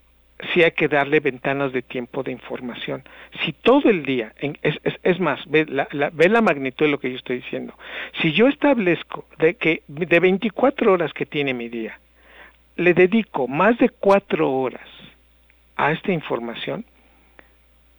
sí 0.54 0.64
hay 0.64 0.72
que 0.72 0.88
darle 0.88 1.20
ventanas 1.20 1.72
de 1.74 1.82
tiempo 1.82 2.24
de 2.24 2.32
información. 2.32 3.04
Si 3.44 3.54
todo 3.54 3.90
el 3.90 4.04
día, 4.04 4.34
es, 4.40 4.76
es, 5.04 5.20
más, 5.20 5.40
ve 5.48 5.66
la, 5.66 5.88
ve 6.12 6.30
la, 6.30 6.42
magnitud 6.42 6.86
de 6.86 6.92
lo 6.92 7.00
que 7.00 7.12
yo 7.12 7.18
estoy 7.18 7.38
diciendo. 7.38 7.74
Si 8.22 8.34
yo 8.34 8.48
establezco 8.48 9.26
de 9.40 9.56
que 9.56 9.84
de 9.88 10.20
24 10.20 10.92
horas 10.92 11.14
que 11.14 11.26
tiene 11.26 11.54
mi 11.54 11.70
día, 11.70 12.00
le 12.76 12.94
dedico 12.94 13.48
más 13.48 13.78
de 13.78 13.90
4 13.90 14.52
horas 14.52 14.88
a 15.76 15.92
esta 15.92 16.12
información, 16.12 16.86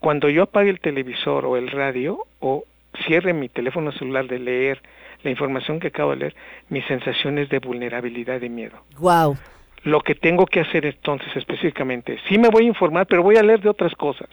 cuando 0.01 0.29
yo 0.29 0.43
apague 0.43 0.71
el 0.71 0.81
televisor 0.81 1.47
o 1.47 1.57
el 1.57 1.71
radio 1.71 2.27
o 2.41 2.65
cierre 3.07 3.33
mi 3.33 3.49
teléfono 3.49 3.91
celular 3.93 4.27
de 4.27 4.39
leer 4.39 4.83
la 5.23 5.31
información 5.31 5.81
que 5.81 5.89
acabo 5.89 6.11
de 6.11 6.17
leer, 6.17 6.35
mi 6.69 6.83
sensación 6.83 7.39
es 7.39 7.49
de 7.49 7.59
vulnerabilidad 7.59 8.43
y 8.43 8.51
miedo. 8.51 8.85
Wow 8.99 9.37
lo 9.85 10.01
que 10.01 10.15
tengo 10.15 10.47
que 10.47 10.61
hacer 10.61 10.87
entonces 10.87 11.29
específicamente. 11.37 12.19
Sí 12.29 12.39
me 12.39 12.49
voy 12.49 12.65
a 12.65 12.69
informar, 12.69 13.07
pero 13.07 13.23
voy 13.23 13.37
a 13.37 13.43
leer 13.43 13.61
de 13.61 13.69
otras 13.69 13.95
cosas. 13.95 14.29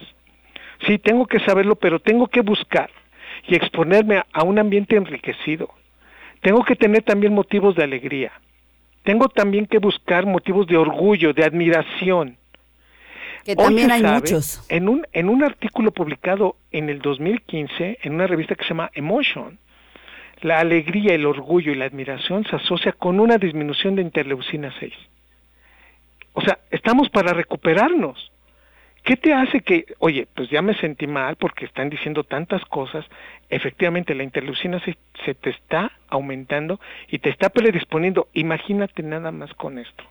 Sí, 0.86 0.98
tengo 0.98 1.26
que 1.26 1.40
saberlo, 1.40 1.76
pero 1.76 2.00
tengo 2.00 2.26
que 2.26 2.40
buscar 2.40 2.90
y 3.46 3.54
exponerme 3.54 4.22
a, 4.32 4.42
un 4.44 4.58
ambiente 4.58 4.96
enriquecido. 4.96 5.68
Tengo 6.40 6.64
que 6.64 6.74
tener 6.74 7.02
también 7.02 7.34
motivos 7.34 7.76
de 7.76 7.84
alegría. 7.84 8.32
Tengo 9.04 9.28
también 9.28 9.66
que 9.66 9.78
buscar 9.78 10.26
motivos 10.26 10.66
de 10.66 10.76
orgullo, 10.76 11.32
de 11.32 11.44
admiración. 11.44 12.36
Que 13.44 13.54
también 13.54 13.90
hay 13.90 14.02
muchos. 14.02 14.64
En 14.68 14.88
un, 14.88 15.06
en 15.12 15.28
un 15.28 15.44
artículo 15.44 15.92
publicado 15.92 16.56
en 16.70 16.88
el 16.88 17.00
2015 17.00 17.98
en 18.02 18.14
una 18.14 18.26
revista 18.26 18.54
que 18.54 18.62
se 18.62 18.70
llama 18.70 18.90
Emotion, 18.94 19.58
la 20.40 20.60
alegría, 20.60 21.14
el 21.14 21.26
orgullo 21.26 21.72
y 21.72 21.74
la 21.74 21.84
admiración 21.84 22.44
se 22.44 22.56
asocia 22.56 22.92
con 22.92 23.20
una 23.20 23.38
disminución 23.38 23.96
de 23.96 24.02
interleucina 24.02 24.72
6. 24.78 24.92
O 26.32 26.40
sea, 26.40 26.58
estamos 26.70 27.10
para 27.10 27.32
recuperarnos. 27.32 28.30
¿Qué 29.04 29.16
te 29.16 29.34
hace 29.34 29.62
que, 29.62 29.86
oye, 29.98 30.28
pues 30.32 30.48
ya 30.48 30.62
me 30.62 30.74
sentí 30.74 31.08
mal 31.08 31.34
porque 31.36 31.64
están 31.64 31.90
diciendo 31.90 32.22
tantas 32.22 32.64
cosas? 32.66 33.04
Efectivamente, 33.48 34.14
la 34.14 34.22
interleucina 34.22 34.78
se, 34.84 34.96
se 35.24 35.34
te 35.34 35.50
está 35.50 35.90
aumentando 36.08 36.78
y 37.08 37.18
te 37.18 37.28
está 37.28 37.50
predisponiendo. 37.50 38.28
Imagínate 38.32 39.02
nada 39.02 39.32
más 39.32 39.52
con 39.54 39.78
esto, 39.78 40.04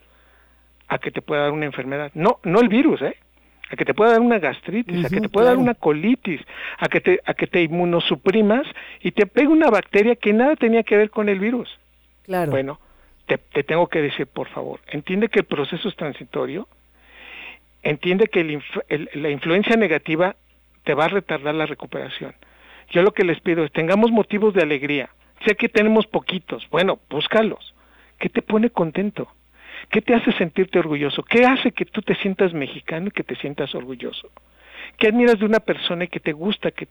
a 0.90 0.98
que 0.98 1.12
te 1.12 1.22
pueda 1.22 1.44
dar 1.44 1.52
una 1.52 1.66
enfermedad. 1.66 2.12
No, 2.16 2.40
no 2.44 2.60
el 2.60 2.68
virus, 2.68 3.02
¿eh? 3.02 3.16
a 3.72 3.76
que 3.76 3.86
te 3.86 3.94
pueda 3.94 4.12
dar 4.12 4.20
una 4.20 4.40
gastritis, 4.40 5.06
a 5.06 5.10
que 5.10 5.22
te 5.22 5.30
pueda 5.30 5.48
dar 5.48 5.58
una 5.58 5.74
colitis, 5.74 6.42
a 6.78 6.88
que 6.90 7.00
te 7.00 7.22
a 7.26 7.34
que 7.34 7.48
te 7.48 7.62
inmunosuprimas 7.62 8.68
y 9.02 9.12
te 9.12 9.26
pegue 9.26 9.48
una 9.48 9.70
bacteria 9.70 10.16
que 10.16 10.34
nada 10.34 10.56
tenía 10.58 10.84
que 10.84 10.98
ver 10.98 11.10
con 11.10 11.30
el 11.30 11.40
virus. 11.40 11.70
Claro. 12.24 12.52
Bueno, 12.52 12.80
te, 13.32 13.38
te 13.38 13.64
tengo 13.64 13.88
que 13.88 14.02
decir, 14.02 14.28
por 14.28 14.50
favor, 14.50 14.82
entiende 14.88 15.30
que 15.30 15.40
el 15.40 15.46
proceso 15.46 15.88
es 15.88 15.96
transitorio, 15.96 16.68
entiende 17.82 18.28
que 18.28 18.44
la 18.44 19.30
influencia 19.30 19.78
negativa 19.78 20.36
te 20.84 20.94
va 20.94 21.06
a 21.06 21.08
retardar 21.08 21.56
la 21.56 21.66
recuperación. 21.66 22.36
Yo 22.90 23.04
lo 23.04 23.14
que 23.14 23.24
les 23.24 23.40
pido 23.40 23.64
es 23.64 23.72
tengamos 23.72 24.12
motivos 24.12 24.54
de 24.54 24.64
alegría. 24.64 25.12
Sé 25.46 25.56
que 25.56 25.70
tenemos 25.70 26.08
poquitos, 26.08 26.68
bueno, 26.70 27.00
búscalos. 27.10 27.74
¿Qué 28.20 28.28
te 28.28 28.42
pone 28.42 28.70
contento? 28.70 29.32
¿Qué 29.90 30.02
te 30.02 30.14
hace 30.14 30.34
sentirte 30.34 30.80
orgulloso? 30.80 31.24
¿Qué 31.24 31.46
hace 31.46 31.72
que 31.72 31.86
tú 31.86 32.02
te 32.02 32.16
sientas 32.16 32.54
mexicano 32.54 33.08
y 33.08 33.12
que 33.12 33.24
te 33.24 33.38
sientas 33.38 33.74
orgulloso? 33.74 34.30
¿Qué 34.98 35.08
admiras 35.08 35.40
de 35.40 35.46
una 35.46 35.62
persona 35.62 36.04
y 36.04 36.10
que 36.10 36.20
te 36.20 36.34
gusta, 36.34 36.72
que, 36.72 36.90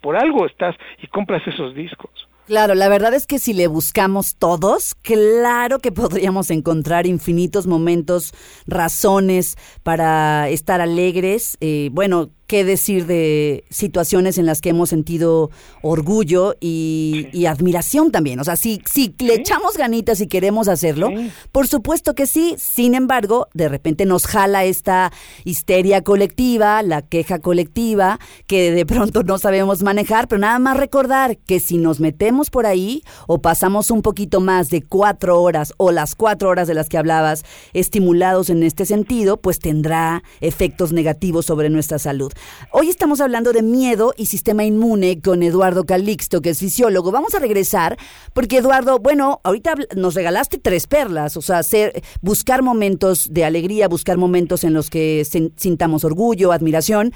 por 0.00 0.16
algo 0.16 0.46
estás 0.46 0.74
y 1.02 1.06
compras 1.08 1.46
esos 1.46 1.74
discos? 1.74 2.28
Claro, 2.52 2.74
la 2.74 2.90
verdad 2.90 3.14
es 3.14 3.26
que 3.26 3.38
si 3.38 3.54
le 3.54 3.66
buscamos 3.66 4.36
todos, 4.36 4.94
claro 5.00 5.78
que 5.78 5.90
podríamos 5.92 6.50
encontrar 6.50 7.06
infinitos 7.06 7.66
momentos, 7.66 8.34
razones 8.66 9.56
para 9.82 10.50
estar 10.50 10.82
alegres. 10.82 11.56
Eh, 11.62 11.88
bueno, 11.92 12.28
qué 12.52 12.64
decir 12.64 13.06
de 13.06 13.64
situaciones 13.70 14.36
en 14.36 14.44
las 14.44 14.60
que 14.60 14.68
hemos 14.68 14.90
sentido 14.90 15.50
orgullo 15.80 16.54
y, 16.60 17.28
y 17.32 17.46
admiración 17.46 18.12
también. 18.12 18.38
O 18.40 18.44
sea, 18.44 18.56
si, 18.56 18.82
si 18.84 19.14
le 19.20 19.36
echamos 19.36 19.78
ganitas 19.78 20.20
y 20.20 20.26
queremos 20.26 20.68
hacerlo, 20.68 21.08
Sí. 21.16 21.30
por 21.50 21.66
supuesto 21.66 22.14
que 22.14 22.26
sí. 22.26 22.54
Sin 22.58 22.94
embargo, 22.94 23.48
de 23.54 23.70
repente 23.70 24.04
nos 24.04 24.26
jala 24.26 24.64
esta 24.66 25.12
histeria 25.44 26.02
colectiva, 26.02 26.82
la 26.82 27.00
queja 27.00 27.38
colectiva, 27.38 28.18
que 28.46 28.70
de 28.70 28.84
pronto 28.84 29.22
no 29.22 29.38
sabemos 29.38 29.82
manejar, 29.82 30.28
pero 30.28 30.38
nada 30.40 30.58
más 30.58 30.76
recordar 30.76 31.38
que 31.38 31.58
si 31.58 31.78
nos 31.78 32.00
metemos 32.00 32.50
por 32.50 32.66
ahí 32.66 33.02
o 33.28 33.40
pasamos 33.40 33.90
un 33.90 34.02
poquito 34.02 34.40
más 34.40 34.68
de 34.68 34.82
cuatro 34.82 35.40
horas 35.40 35.72
o 35.78 35.90
las 35.90 36.14
cuatro 36.14 36.50
horas 36.50 36.68
de 36.68 36.74
las 36.74 36.90
que 36.90 36.98
hablabas 36.98 37.44
estimulados 37.72 38.50
en 38.50 38.62
este 38.62 38.84
sentido, 38.84 39.38
pues 39.38 39.58
tendrá 39.58 40.22
efectos 40.42 40.92
negativos 40.92 41.46
sobre 41.46 41.70
nuestra 41.70 41.98
salud. 41.98 42.30
Hoy 42.70 42.88
estamos 42.88 43.20
hablando 43.20 43.52
de 43.52 43.62
miedo 43.62 44.14
y 44.16 44.26
sistema 44.26 44.64
inmune 44.64 45.20
con 45.20 45.42
Eduardo 45.42 45.84
Calixto, 45.84 46.40
que 46.40 46.50
es 46.50 46.58
fisiólogo. 46.58 47.12
Vamos 47.12 47.34
a 47.34 47.38
regresar 47.38 47.98
porque 48.32 48.58
Eduardo, 48.58 48.98
bueno, 48.98 49.40
ahorita 49.44 49.74
nos 49.94 50.14
regalaste 50.14 50.58
tres 50.58 50.86
perlas, 50.86 51.36
o 51.36 51.42
sea, 51.42 51.58
hacer, 51.58 52.02
buscar 52.22 52.62
momentos 52.62 53.28
de 53.30 53.44
alegría, 53.44 53.88
buscar 53.88 54.16
momentos 54.16 54.64
en 54.64 54.72
los 54.72 54.88
que 54.88 55.26
sintamos 55.56 56.04
orgullo, 56.04 56.52
admiración. 56.52 57.12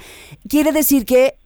Quiere 0.47 0.71
decir 0.71 1.05
que 1.05 1.39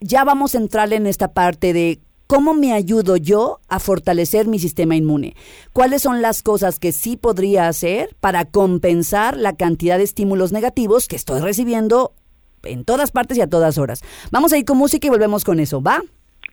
ya 0.00 0.24
vamos 0.24 0.54
a 0.54 0.58
entrar 0.58 0.92
en 0.92 1.06
esta 1.06 1.32
parte 1.32 1.72
de 1.72 2.00
cómo 2.28 2.54
me 2.54 2.72
ayudo 2.72 3.16
yo 3.16 3.58
a 3.68 3.80
fortalecer 3.80 4.46
mi 4.46 4.58
sistema 4.58 4.94
inmune. 4.94 5.34
¿Cuáles 5.72 6.02
son 6.02 6.22
las 6.22 6.42
cosas 6.42 6.78
que 6.78 6.92
sí 6.92 7.16
podría 7.16 7.68
hacer 7.68 8.16
para 8.20 8.44
compensar 8.44 9.36
la 9.36 9.56
cantidad 9.56 9.98
de 9.98 10.04
estímulos 10.04 10.52
negativos 10.52 11.08
que 11.08 11.16
estoy 11.16 11.40
recibiendo 11.40 12.12
en 12.64 12.84
todas 12.84 13.10
partes 13.10 13.38
y 13.38 13.40
a 13.40 13.46
todas 13.48 13.78
horas? 13.78 14.02
Vamos 14.30 14.52
a 14.52 14.58
ir 14.58 14.64
con 14.64 14.78
música 14.78 15.06
y 15.06 15.10
volvemos 15.10 15.44
con 15.44 15.60
eso, 15.60 15.82
¿va? 15.82 16.02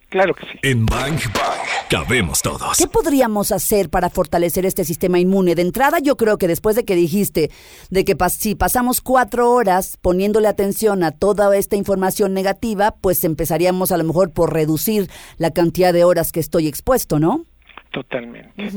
Claro 0.10 0.36
que 0.36 0.46
sí. 0.46 0.60
En 0.62 0.86
Bang 0.86 1.18
Bang 1.34 1.90
cabemos 1.90 2.42
todos. 2.42 2.78
¿Qué 2.78 2.88
podríamos 2.88 3.52
hacer 3.52 3.90
para 3.90 4.10
fortalecer 4.10 4.66
este 4.66 4.86
sistema 4.86 5.20
inmune? 5.20 5.56
De 5.56 5.64
entrada, 5.64 5.98
yo 6.00 6.16
creo 6.16 6.38
que 6.38 6.48
después 6.48 6.76
de 6.76 6.86
que 6.86 6.96
dijiste 6.96 7.50
de 7.90 8.06
que 8.06 8.16
pas- 8.16 8.30
si 8.30 8.54
pasamos 8.56 9.02
cuatro 9.02 9.52
horas 9.52 9.98
poniéndole 10.02 10.48
atención 10.48 11.04
a 11.04 11.12
toda 11.12 11.58
esta 11.58 11.76
información 11.76 12.34
negativa, 12.34 12.92
pues 13.02 13.24
empezaríamos 13.24 13.92
a 13.92 13.98
lo 13.98 14.04
mejor 14.04 14.32
por 14.32 14.54
reducir 14.54 15.10
la 15.38 15.52
cantidad 15.52 15.92
de 15.92 16.04
horas 16.04 16.32
que 16.32 16.40
estoy 16.40 16.68
expuesto, 16.68 17.20
¿no? 17.20 17.44
Totalmente. 17.92 18.72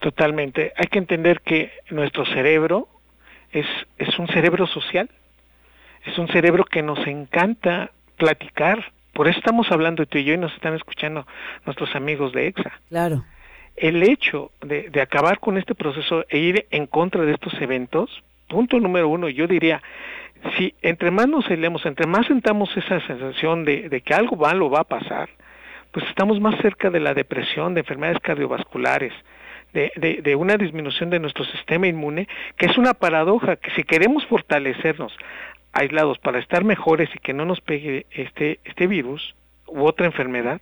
Totalmente. 0.00 0.72
Hay 0.76 0.86
que 0.86 0.98
entender 0.98 1.42
que 1.42 1.70
nuestro 1.90 2.24
cerebro 2.26 2.88
es, 3.52 3.66
es 3.98 4.18
un 4.18 4.26
cerebro 4.28 4.66
social. 4.66 5.08
Es 6.04 6.18
un 6.18 6.28
cerebro 6.28 6.64
que 6.64 6.82
nos 6.82 7.06
encanta 7.06 7.90
platicar. 8.16 8.92
Por 9.12 9.28
eso 9.28 9.38
estamos 9.38 9.70
hablando 9.70 10.06
tú 10.06 10.18
y 10.18 10.24
yo 10.24 10.34
y 10.34 10.38
nos 10.38 10.52
están 10.54 10.74
escuchando 10.74 11.26
nuestros 11.66 11.94
amigos 11.94 12.32
de 12.32 12.48
EXA. 12.48 12.72
Claro. 12.88 13.24
El 13.76 14.02
hecho 14.02 14.50
de, 14.60 14.90
de 14.90 15.00
acabar 15.00 15.38
con 15.38 15.58
este 15.58 15.74
proceso 15.74 16.24
e 16.28 16.38
ir 16.38 16.66
en 16.70 16.86
contra 16.86 17.22
de 17.24 17.32
estos 17.32 17.54
eventos, 17.60 18.22
punto 18.48 18.78
número 18.78 19.08
uno, 19.08 19.28
yo 19.28 19.46
diría, 19.46 19.82
si 20.56 20.74
entre 20.82 21.10
más 21.10 21.28
nos 21.28 21.46
celemos, 21.46 21.84
entre 21.86 22.06
más 22.06 22.26
sentamos 22.26 22.74
esa 22.76 23.00
sensación 23.06 23.64
de, 23.64 23.88
de 23.88 24.00
que 24.00 24.14
algo 24.14 24.36
malo 24.36 24.68
va 24.68 24.80
a 24.80 24.84
pasar, 24.84 25.28
pues 25.92 26.06
estamos 26.08 26.40
más 26.40 26.60
cerca 26.60 26.90
de 26.90 27.00
la 27.00 27.14
depresión, 27.14 27.74
de 27.74 27.80
enfermedades 27.80 28.20
cardiovasculares, 28.20 29.12
de, 29.72 29.90
de, 29.96 30.20
de, 30.22 30.34
una 30.34 30.56
disminución 30.56 31.10
de 31.10 31.18
nuestro 31.18 31.44
sistema 31.44 31.86
inmune, 31.86 32.28
que 32.56 32.66
es 32.66 32.76
una 32.76 32.92
paradoja, 32.92 33.56
que 33.56 33.70
si 33.70 33.84
queremos 33.84 34.26
fortalecernos 34.26 35.16
aislados 35.72 36.18
para 36.18 36.38
estar 36.38 36.64
mejores 36.64 37.08
y 37.14 37.18
que 37.18 37.32
no 37.32 37.44
nos 37.44 37.60
pegue 37.60 38.06
este, 38.10 38.60
este 38.64 38.86
virus 38.86 39.34
u 39.66 39.84
otra 39.84 40.06
enfermedad, 40.06 40.60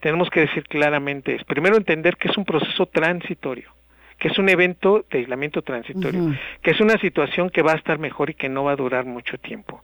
tenemos 0.00 0.30
que 0.30 0.40
decir 0.40 0.64
claramente 0.64 1.34
es, 1.34 1.44
primero 1.44 1.76
entender 1.76 2.16
que 2.16 2.28
es 2.28 2.36
un 2.36 2.44
proceso 2.44 2.86
transitorio, 2.86 3.72
que 4.18 4.28
es 4.28 4.38
un 4.38 4.48
evento 4.48 5.04
de 5.10 5.18
aislamiento 5.18 5.62
transitorio, 5.62 6.22
uh 6.22 6.28
-huh. 6.30 6.38
que 6.62 6.70
es 6.72 6.80
una 6.80 6.98
situación 6.98 7.50
que 7.50 7.62
va 7.62 7.72
a 7.72 7.76
estar 7.76 7.98
mejor 7.98 8.30
y 8.30 8.34
que 8.34 8.48
no 8.48 8.64
va 8.64 8.72
a 8.72 8.76
durar 8.76 9.04
mucho 9.04 9.38
tiempo. 9.38 9.82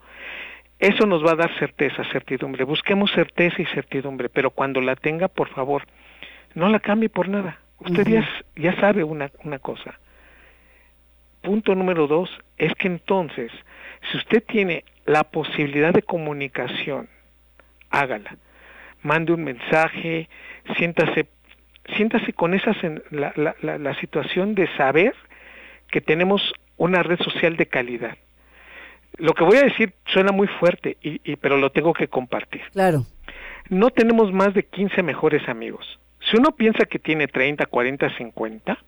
Eso 0.79 1.07
nos 1.07 1.25
va 1.25 1.33
a 1.33 1.37
dar 1.37 1.59
certeza, 1.59 2.03
certidumbre. 2.13 2.65
Busquemos 2.65 3.11
certeza 3.13 3.63
y 3.63 3.67
certidumbre, 3.67 4.29
pero 4.29 4.51
cuando 4.51 4.81
la 4.81 4.97
tenga, 4.97 5.29
por 5.29 5.49
favor, 5.49 5.85
no 6.55 6.69
la 6.69 6.81
cambie 6.81 7.09
por 7.09 7.29
nada. 7.29 7.61
Usted 7.79 8.07
uh 8.07 8.11
-huh. 8.11 8.25
ya, 8.57 8.73
ya 8.73 8.81
sabe 8.81 9.05
una, 9.05 9.31
una 9.45 9.59
cosa. 9.59 9.99
Punto 11.45 11.75
número 11.75 12.07
dos 12.07 12.31
es 12.57 12.75
que 12.75 12.89
entonces, 12.89 13.53
si 14.11 14.17
usted 14.17 14.43
tiene 14.43 14.85
la 15.05 15.25
posibilidad 15.25 15.93
de 15.93 16.03
comunicación, 16.03 17.09
hágala. 17.91 18.39
Mande 19.03 19.33
un 19.33 19.45
mensaje, 19.45 20.31
siéntase, 20.79 21.27
siéntase 21.97 22.33
con 22.33 22.55
esa 22.55 22.73
la, 23.11 23.35
la, 23.37 23.55
la, 23.61 23.77
la 23.77 23.95
situación 24.01 24.55
de 24.55 24.67
saber 24.79 25.15
que 25.91 26.01
tenemos 26.01 26.55
una 26.79 27.03
red 27.03 27.19
social 27.21 27.59
de 27.59 27.67
calidad. 27.67 28.17
Lo 29.19 29.35
que 29.35 29.45
voy 29.45 29.59
a 29.59 29.65
decir 29.65 29.93
suena 30.07 30.33
muy 30.33 30.49
fuerte, 30.49 30.97
y, 31.03 31.21
y, 31.31 31.37
pero 31.37 31.59
lo 31.59 31.71
tengo 31.71 31.93
que 31.93 32.09
compartir. 32.09 32.63
Claro. 32.73 33.05
No 33.69 33.91
tenemos 33.91 34.33
más 34.33 34.55
de 34.55 34.65
15 34.65 35.03
mejores 35.03 35.47
amigos. 35.47 36.01
Si 36.21 36.39
uno 36.39 36.53
piensa 36.53 36.87
que 36.87 36.99
tiene 36.99 37.29
30, 37.29 37.67
40, 37.67 38.17
50, 38.17 38.79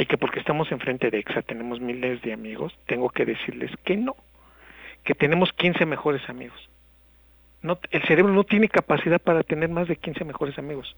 y 0.00 0.06
que 0.06 0.16
porque 0.16 0.40
estamos 0.40 0.72
enfrente 0.72 1.10
de 1.10 1.18
EXA 1.18 1.42
tenemos 1.42 1.78
miles 1.78 2.22
de 2.22 2.32
amigos, 2.32 2.76
tengo 2.86 3.10
que 3.10 3.26
decirles 3.26 3.70
que 3.84 3.98
no, 3.98 4.16
que 5.04 5.14
tenemos 5.14 5.52
15 5.52 5.84
mejores 5.84 6.26
amigos. 6.30 6.58
No, 7.60 7.78
el 7.90 8.02
cerebro 8.04 8.32
no 8.32 8.44
tiene 8.44 8.68
capacidad 8.68 9.20
para 9.20 9.42
tener 9.42 9.68
más 9.68 9.88
de 9.88 9.96
15 9.96 10.24
mejores 10.24 10.58
amigos. 10.58 10.96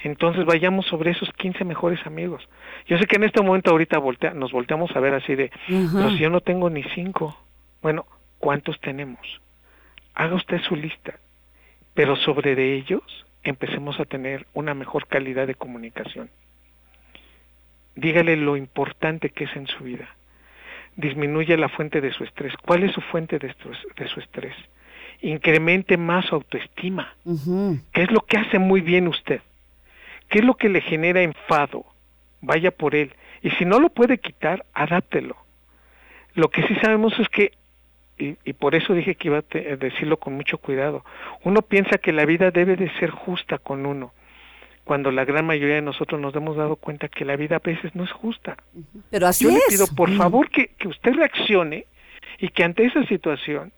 Entonces 0.00 0.44
vayamos 0.44 0.86
sobre 0.86 1.12
esos 1.12 1.32
15 1.34 1.64
mejores 1.64 2.04
amigos. 2.04 2.48
Yo 2.86 2.98
sé 2.98 3.06
que 3.06 3.14
en 3.14 3.24
este 3.24 3.40
momento 3.40 3.70
ahorita 3.70 3.98
voltea, 3.98 4.34
nos 4.34 4.50
volteamos 4.50 4.94
a 4.96 5.00
ver 5.00 5.14
así 5.14 5.36
de, 5.36 5.52
uh 5.68 5.72
-huh. 5.72 5.92
pero 5.96 6.10
si 6.10 6.18
yo 6.18 6.28
no 6.28 6.40
tengo 6.40 6.68
ni 6.68 6.82
cinco, 6.82 7.38
bueno, 7.80 8.06
¿cuántos 8.38 8.80
tenemos? 8.80 9.40
Haga 10.14 10.34
usted 10.34 10.60
su 10.62 10.74
lista, 10.74 11.14
pero 11.94 12.16
sobre 12.16 12.56
de 12.56 12.74
ellos 12.74 13.24
empecemos 13.44 14.00
a 14.00 14.04
tener 14.04 14.48
una 14.52 14.74
mejor 14.74 15.06
calidad 15.06 15.46
de 15.46 15.54
comunicación. 15.54 16.28
Dígale 17.96 18.36
lo 18.36 18.56
importante 18.56 19.30
que 19.30 19.44
es 19.44 19.56
en 19.56 19.66
su 19.66 19.82
vida. 19.82 20.08
Disminuye 20.96 21.56
la 21.56 21.68
fuente 21.68 22.00
de 22.00 22.12
su 22.12 22.24
estrés. 22.24 22.54
¿Cuál 22.64 22.84
es 22.84 22.92
su 22.92 23.00
fuente 23.00 23.38
de, 23.38 23.54
de 23.96 24.08
su 24.08 24.20
estrés? 24.20 24.54
Incremente 25.22 25.96
más 25.96 26.26
su 26.26 26.34
autoestima. 26.34 27.14
Uh 27.24 27.34
-huh. 27.34 27.80
¿Qué 27.92 28.02
es 28.02 28.10
lo 28.10 28.20
que 28.20 28.38
hace 28.38 28.58
muy 28.58 28.80
bien 28.80 29.08
usted? 29.08 29.40
¿Qué 30.28 30.38
es 30.40 30.44
lo 30.44 30.54
que 30.54 30.68
le 30.68 30.80
genera 30.80 31.22
enfado? 31.22 31.86
Vaya 32.40 32.70
por 32.70 32.94
él. 32.94 33.12
Y 33.42 33.50
si 33.52 33.64
no 33.64 33.80
lo 33.80 33.88
puede 33.88 34.18
quitar, 34.18 34.64
adáptelo. 34.74 35.36
Lo 36.34 36.48
que 36.50 36.62
sí 36.66 36.74
sabemos 36.82 37.18
es 37.18 37.28
que, 37.28 37.52
y, 38.18 38.36
y 38.44 38.52
por 38.52 38.74
eso 38.74 38.92
dije 38.92 39.14
que 39.14 39.28
iba 39.28 39.38
a 39.38 39.76
decirlo 39.76 40.18
con 40.18 40.34
mucho 40.34 40.58
cuidado, 40.58 41.04
uno 41.44 41.62
piensa 41.62 41.98
que 41.98 42.12
la 42.12 42.26
vida 42.26 42.50
debe 42.50 42.76
de 42.76 42.90
ser 42.98 43.10
justa 43.10 43.58
con 43.58 43.86
uno, 43.86 44.12
cuando 44.86 45.10
la 45.10 45.24
gran 45.24 45.44
mayoría 45.44 45.74
de 45.74 45.82
nosotros 45.82 46.20
nos 46.20 46.32
hemos 46.36 46.56
dado 46.56 46.76
cuenta 46.76 47.08
que 47.08 47.24
la 47.24 47.34
vida 47.34 47.56
a 47.56 47.58
veces 47.58 47.92
no 47.96 48.04
es 48.04 48.12
justa. 48.12 48.56
Pero 49.10 49.26
así 49.26 49.42
Yo 49.42 49.50
es. 49.50 49.56
le 49.56 49.62
pido, 49.68 49.88
por 49.96 50.16
favor, 50.16 50.48
que, 50.48 50.68
que 50.78 50.86
usted 50.86 51.12
reaccione 51.12 51.86
y 52.38 52.50
que 52.50 52.62
ante 52.62 52.84
esa 52.84 53.04
situación 53.06 53.72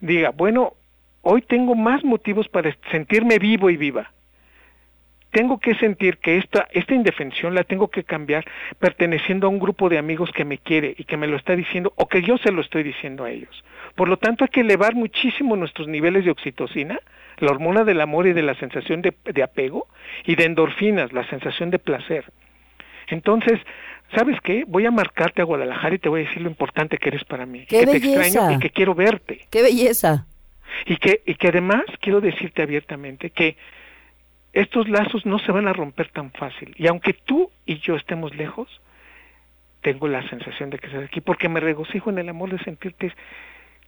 diga, 0.00 0.30
bueno, 0.30 0.72
hoy 1.20 1.42
tengo 1.42 1.74
más 1.74 2.02
motivos 2.04 2.48
para 2.48 2.74
sentirme 2.90 3.38
vivo 3.38 3.68
y 3.68 3.76
viva. 3.76 4.12
Tengo 5.30 5.58
que 5.58 5.74
sentir 5.74 6.16
que 6.16 6.38
esta, 6.38 6.66
esta 6.72 6.94
indefensión 6.94 7.54
la 7.54 7.64
tengo 7.64 7.88
que 7.88 8.04
cambiar 8.04 8.46
perteneciendo 8.78 9.46
a 9.46 9.50
un 9.50 9.58
grupo 9.58 9.90
de 9.90 9.98
amigos 9.98 10.30
que 10.32 10.46
me 10.46 10.56
quiere 10.56 10.94
y 10.96 11.04
que 11.04 11.18
me 11.18 11.26
lo 11.26 11.36
está 11.36 11.54
diciendo 11.54 11.92
o 11.96 12.08
que 12.08 12.22
yo 12.22 12.38
se 12.38 12.50
lo 12.50 12.62
estoy 12.62 12.82
diciendo 12.82 13.24
a 13.24 13.30
ellos. 13.30 13.62
Por 13.94 14.08
lo 14.08 14.16
tanto, 14.16 14.44
hay 14.44 14.48
que 14.48 14.60
elevar 14.60 14.94
muchísimo 14.94 15.54
nuestros 15.54 15.86
niveles 15.86 16.24
de 16.24 16.30
oxitocina, 16.30 16.98
la 17.38 17.50
hormona 17.50 17.84
del 17.84 18.00
amor 18.00 18.26
y 18.26 18.32
de 18.32 18.42
la 18.42 18.54
sensación 18.54 19.02
de, 19.02 19.14
de 19.24 19.42
apego, 19.42 19.86
y 20.24 20.36
de 20.36 20.44
endorfinas, 20.44 21.12
la 21.12 21.28
sensación 21.28 21.70
de 21.70 21.78
placer. 21.78 22.24
Entonces, 23.08 23.60
¿sabes 24.14 24.40
qué? 24.42 24.64
Voy 24.66 24.86
a 24.86 24.90
marcarte 24.90 25.42
a 25.42 25.44
Guadalajara 25.44 25.94
y 25.94 25.98
te 25.98 26.08
voy 26.08 26.22
a 26.22 26.28
decir 26.28 26.42
lo 26.42 26.48
importante 26.48 26.98
que 26.98 27.08
eres 27.08 27.24
para 27.24 27.46
mí. 27.46 27.64
¡Qué 27.66 27.80
que 27.80 27.86
belleza! 27.86 28.20
te 28.20 28.26
extraño 28.26 28.56
y 28.56 28.58
que 28.58 28.70
quiero 28.70 28.94
verte. 28.94 29.46
¡Qué 29.50 29.62
belleza! 29.62 30.26
Y 30.84 30.96
que, 30.96 31.22
y 31.24 31.34
que 31.36 31.48
además 31.48 31.84
quiero 32.00 32.20
decirte 32.20 32.62
abiertamente 32.62 33.30
que 33.30 33.56
estos 34.52 34.88
lazos 34.88 35.24
no 35.26 35.38
se 35.38 35.52
van 35.52 35.68
a 35.68 35.72
romper 35.72 36.08
tan 36.08 36.32
fácil. 36.32 36.74
Y 36.76 36.86
aunque 36.86 37.12
tú 37.12 37.50
y 37.66 37.78
yo 37.78 37.94
estemos 37.94 38.34
lejos, 38.34 38.68
tengo 39.82 40.08
la 40.08 40.28
sensación 40.28 40.70
de 40.70 40.78
que 40.78 40.86
estás 40.88 41.04
aquí, 41.04 41.20
porque 41.20 41.48
me 41.48 41.60
regocijo 41.60 42.10
en 42.10 42.18
el 42.18 42.28
amor 42.28 42.50
de 42.50 42.58
sentirte 42.64 43.12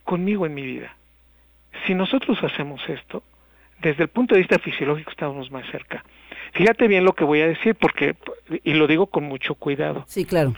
conmigo 0.04 0.46
en 0.46 0.54
mi 0.54 0.62
vida. 0.62 0.96
Si 1.86 1.94
nosotros 1.94 2.38
hacemos 2.42 2.80
esto, 2.88 3.22
desde 3.82 4.04
el 4.04 4.08
punto 4.08 4.34
de 4.34 4.40
vista 4.40 4.58
fisiológico 4.58 5.10
estamos 5.10 5.50
más 5.50 5.66
cerca. 5.70 6.04
Fíjate 6.52 6.88
bien 6.88 7.04
lo 7.04 7.12
que 7.12 7.24
voy 7.24 7.40
a 7.40 7.48
decir, 7.48 7.74
porque, 7.74 8.16
y 8.64 8.74
lo 8.74 8.86
digo 8.86 9.06
con 9.06 9.24
mucho 9.24 9.54
cuidado. 9.54 10.04
Sí, 10.06 10.24
claro. 10.24 10.54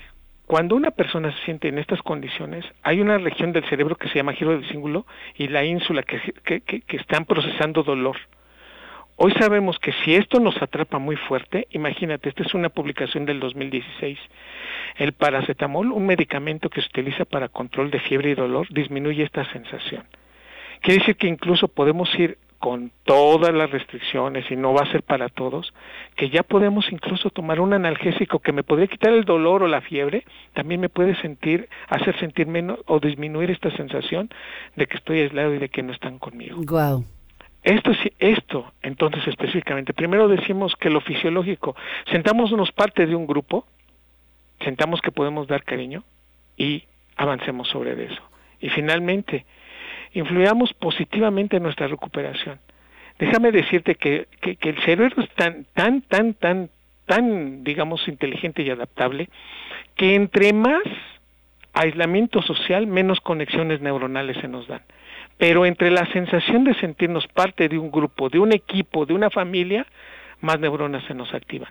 Cuando 0.47 0.75
una 0.75 0.91
persona 0.91 1.31
se 1.33 1.45
siente 1.45 1.69
en 1.69 1.79
estas 1.79 2.03
condiciones, 2.03 2.65
hay 2.83 3.01
una 3.01 3.19
región 3.19 3.53
del 3.53 3.69
cerebro 3.69 3.97
que 3.97 4.09
se 4.09 4.17
llama 4.17 4.33
giro 4.33 4.51
del 4.51 4.69
cíngulo 4.69 5.07
y 5.37 5.49
la 5.49 5.65
ínsula 5.65 6.03
que, 6.03 6.21
que, 6.45 6.61
que, 6.63 6.81
que 6.81 6.97
están 6.97 7.25
procesando 7.25 7.83
dolor. 7.83 8.17
Hoy 9.23 9.33
sabemos 9.39 9.79
que 9.79 9.93
si 10.03 10.15
esto 10.15 10.41
nos 10.41 10.61
atrapa 10.63 10.99
muy 10.99 11.15
fuerte, 11.15 11.69
imagínate, 11.71 12.31
esta 12.31 12.43
es 12.43 12.55
una 12.55 12.71
publicación 12.71 13.27
del 13.27 13.39
2016, 13.39 14.19
el 14.97 15.13
paracetamol, 15.13 15.93
un 15.93 16.07
medicamento 16.07 16.71
que 16.71 16.81
se 16.81 16.89
utiliza 16.89 17.27
para 17.27 17.49
control 17.49 17.91
de 17.91 18.01
fiebre 18.01 18.31
y 18.31 18.35
dolor, 18.35 18.67
disminuye 18.71 19.23
esta 19.23 19.45
sensación. 19.53 20.05
Quiere 20.81 21.01
decir 21.01 21.17
que 21.17 21.29
incluso 21.29 21.69
podemos 21.69 22.09
ir 22.19 22.39
con 22.61 22.93
todas 23.05 23.55
las 23.55 23.71
restricciones 23.71 24.49
y 24.51 24.55
no 24.55 24.75
va 24.75 24.83
a 24.83 24.93
ser 24.93 25.03
para 25.03 25.31
todos, 25.31 25.73
que 26.15 26.29
ya 26.29 26.43
podemos 26.43 26.93
incluso 26.93 27.31
tomar 27.31 27.59
un 27.59 27.73
analgésico 27.73 28.39
que 28.39 28.53
me 28.53 28.63
podría 28.63 28.87
quitar 28.87 29.15
el 29.15 29.25
dolor 29.25 29.63
o 29.63 29.67
la 29.67 29.81
fiebre, 29.81 30.25
también 30.53 30.79
me 30.79 30.91
puede 30.91 31.19
sentir, 31.23 31.71
hacer 31.89 32.21
sentir 32.21 32.47
menos 32.47 32.79
o 32.87 33.01
disminuir 33.01 33.51
esta 33.51 33.75
sensación 33.77 34.29
de 34.77 34.87
que 34.87 34.99
estoy 34.99 35.21
aislado 35.21 35.55
y 35.55 35.59
de 35.59 35.71
que 35.71 35.83
no 35.83 35.93
están 35.93 36.19
conmigo. 36.19 36.61
Wow. 36.63 37.07
Esto, 37.63 37.93
esto, 38.19 38.73
entonces 38.83 39.27
específicamente, 39.27 39.95
primero 39.95 40.29
decimos 40.29 40.77
que 40.77 40.91
lo 40.91 41.01
fisiológico, 41.01 41.75
sentámonos 42.11 42.73
parte 42.73 43.07
de 43.07 43.15
un 43.15 43.27
grupo, 43.27 43.65
sentamos 44.63 45.01
que 45.01 45.13
podemos 45.13 45.49
dar 45.49 45.65
cariño 45.65 46.05
y 46.59 46.85
avancemos 47.17 47.69
sobre 47.69 48.05
eso. 48.05 48.23
Y 48.61 48.69
finalmente, 48.69 49.47
influyamos 50.13 50.73
positivamente 50.75 51.57
en 51.57 51.63
nuestra 51.63 51.87
recuperación. 51.87 52.59
Déjame 53.19 53.53
decirte 53.53 53.95
que, 53.95 54.29
que, 54.41 54.57
que, 54.57 54.71
el 54.71 54.83
cerebro 54.83 55.23
es 55.23 55.31
tan, 55.35 55.67
tan, 55.75 56.01
tan, 56.03 56.35
tan, 56.35 56.71
tan, 57.07 57.65
digamos, 57.65 58.09
inteligente 58.09 58.63
y 58.63 58.71
adaptable, 58.71 59.29
que 59.95 60.15
entre 60.15 60.53
más 60.53 60.83
aislamiento 61.73 62.43
social, 62.43 62.87
menos 62.87 63.21
conexiones 63.21 63.81
neuronales 63.81 64.37
se 64.39 64.49
nos 64.49 64.67
dan. 64.67 64.83
Pero 65.39 65.65
entre 65.65 65.91
la 65.91 66.07
sensación 66.13 66.65
de 66.65 66.75
sentirnos 66.75 67.27
parte 67.29 67.69
de 67.69 67.79
un 67.79 67.91
grupo, 67.91 68.29
de 68.29 68.39
un 68.39 68.53
equipo, 68.53 69.07
de 69.07 69.15
una 69.15 69.31
familia, 69.31 69.87
más 70.41 70.59
neuronas 70.59 71.05
se 71.05 71.15
nos 71.15 71.33
activan. 71.33 71.71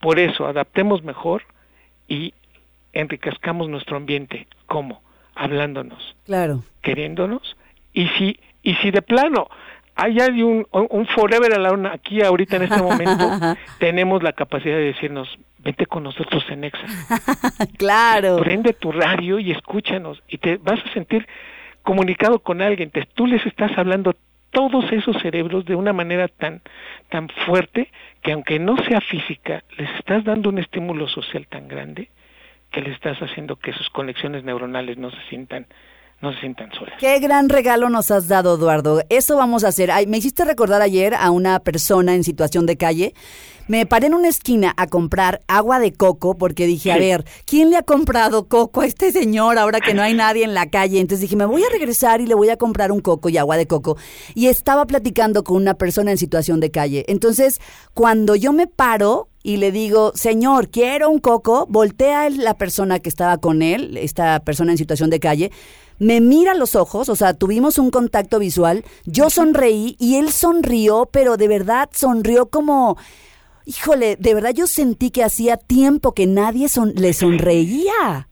Por 0.00 0.18
eso, 0.18 0.46
adaptemos 0.46 1.02
mejor 1.02 1.42
y 2.06 2.34
enriquezcamos 2.92 3.68
nuestro 3.68 3.96
ambiente. 3.96 4.46
¿Cómo? 4.66 5.02
Hablándonos. 5.34 6.16
Claro. 6.26 6.62
Queriéndonos. 6.82 7.56
Y 7.98 8.06
si, 8.16 8.38
y 8.62 8.74
si 8.76 8.92
de 8.92 9.02
plano 9.02 9.48
hay, 9.96 10.20
un, 10.40 10.64
un 10.70 11.06
forever 11.08 11.52
alone 11.52 11.88
aquí 11.92 12.22
ahorita 12.22 12.54
en 12.54 12.62
este 12.62 12.80
momento, 12.80 13.28
tenemos 13.80 14.22
la 14.22 14.34
capacidad 14.34 14.76
de 14.76 14.92
decirnos, 14.92 15.28
vente 15.58 15.84
con 15.86 16.04
nosotros 16.04 16.44
en 16.48 16.62
Exa. 16.62 16.86
claro. 17.76 18.36
Prende 18.36 18.72
tu 18.72 18.92
radio 18.92 19.40
y 19.40 19.50
escúchanos 19.50 20.22
y 20.28 20.38
te 20.38 20.58
vas 20.58 20.78
a 20.78 20.92
sentir 20.92 21.26
comunicado 21.82 22.38
con 22.38 22.62
alguien, 22.62 22.92
te, 22.92 23.04
tú 23.14 23.26
les 23.26 23.44
estás 23.44 23.76
hablando 23.76 24.14
todos 24.50 24.84
esos 24.92 25.20
cerebros 25.20 25.64
de 25.64 25.74
una 25.74 25.92
manera 25.92 26.28
tan 26.28 26.62
tan 27.08 27.28
fuerte 27.46 27.90
que 28.22 28.30
aunque 28.30 28.60
no 28.60 28.76
sea 28.84 29.00
física, 29.00 29.64
les 29.76 29.90
estás 29.96 30.22
dando 30.22 30.50
un 30.50 30.58
estímulo 30.58 31.08
social 31.08 31.48
tan 31.48 31.66
grande 31.66 32.10
que 32.70 32.80
les 32.80 32.92
estás 32.92 33.18
haciendo 33.18 33.56
que 33.56 33.72
sus 33.72 33.90
conexiones 33.90 34.44
neuronales 34.44 34.98
no 34.98 35.10
se 35.10 35.20
sientan 35.28 35.66
no 36.20 36.32
se 36.32 36.40
sientan 36.40 36.70
solas. 36.72 36.94
Qué 36.98 37.18
gran 37.20 37.48
regalo 37.48 37.88
nos 37.90 38.10
has 38.10 38.26
dado, 38.26 38.56
Eduardo. 38.56 39.02
Eso 39.08 39.36
vamos 39.36 39.62
a 39.62 39.68
hacer. 39.68 39.90
Ay, 39.90 40.06
me 40.06 40.18
hiciste 40.18 40.44
recordar 40.44 40.82
ayer 40.82 41.14
a 41.14 41.30
una 41.30 41.60
persona 41.60 42.14
en 42.14 42.24
situación 42.24 42.66
de 42.66 42.76
calle. 42.76 43.14
Me 43.68 43.84
paré 43.84 44.06
en 44.06 44.14
una 44.14 44.28
esquina 44.28 44.72
a 44.78 44.86
comprar 44.86 45.42
agua 45.46 45.78
de 45.78 45.92
coco 45.92 46.36
porque 46.38 46.66
dije, 46.66 46.84
sí. 46.84 46.90
a 46.90 46.96
ver, 46.96 47.24
¿quién 47.44 47.70
le 47.70 47.76
ha 47.76 47.82
comprado 47.82 48.48
coco 48.48 48.80
a 48.80 48.86
este 48.86 49.12
señor 49.12 49.58
ahora 49.58 49.80
que 49.80 49.92
no 49.92 50.02
hay 50.02 50.14
nadie 50.14 50.42
en 50.42 50.54
la 50.54 50.70
calle? 50.70 51.00
Entonces 51.00 51.20
dije, 51.20 51.36
me 51.36 51.44
voy 51.44 51.62
a 51.62 51.70
regresar 51.70 52.20
y 52.20 52.26
le 52.26 52.34
voy 52.34 52.48
a 52.48 52.56
comprar 52.56 52.90
un 52.90 53.00
coco 53.00 53.28
y 53.28 53.36
agua 53.36 53.58
de 53.58 53.66
coco. 53.66 53.98
Y 54.34 54.46
estaba 54.46 54.86
platicando 54.86 55.44
con 55.44 55.56
una 55.56 55.74
persona 55.74 56.10
en 56.10 56.18
situación 56.18 56.60
de 56.60 56.70
calle. 56.70 57.04
Entonces, 57.08 57.60
cuando 57.92 58.34
yo 58.34 58.52
me 58.52 58.66
paro 58.66 59.27
y 59.42 59.56
le 59.58 59.72
digo, 59.72 60.12
señor, 60.14 60.68
quiero 60.68 61.10
un 61.10 61.18
coco, 61.18 61.66
voltea 61.68 62.28
la 62.30 62.54
persona 62.54 62.98
que 62.98 63.08
estaba 63.08 63.38
con 63.38 63.62
él, 63.62 63.96
esta 63.96 64.40
persona 64.40 64.72
en 64.72 64.78
situación 64.78 65.10
de 65.10 65.20
calle, 65.20 65.52
me 65.98 66.20
mira 66.20 66.52
a 66.52 66.54
los 66.54 66.74
ojos, 66.74 67.08
o 67.08 67.16
sea, 67.16 67.34
tuvimos 67.34 67.78
un 67.78 67.90
contacto 67.90 68.38
visual, 68.38 68.84
yo 69.04 69.30
sonreí 69.30 69.96
y 69.98 70.16
él 70.16 70.32
sonrió, 70.32 71.08
pero 71.10 71.36
de 71.36 71.48
verdad 71.48 71.88
sonrió 71.92 72.46
como, 72.46 72.96
híjole, 73.64 74.16
de 74.16 74.34
verdad 74.34 74.52
yo 74.54 74.66
sentí 74.66 75.10
que 75.10 75.24
hacía 75.24 75.56
tiempo 75.56 76.12
que 76.12 76.26
nadie 76.26 76.68
son, 76.68 76.92
le 76.94 77.12
sonreía. 77.12 78.28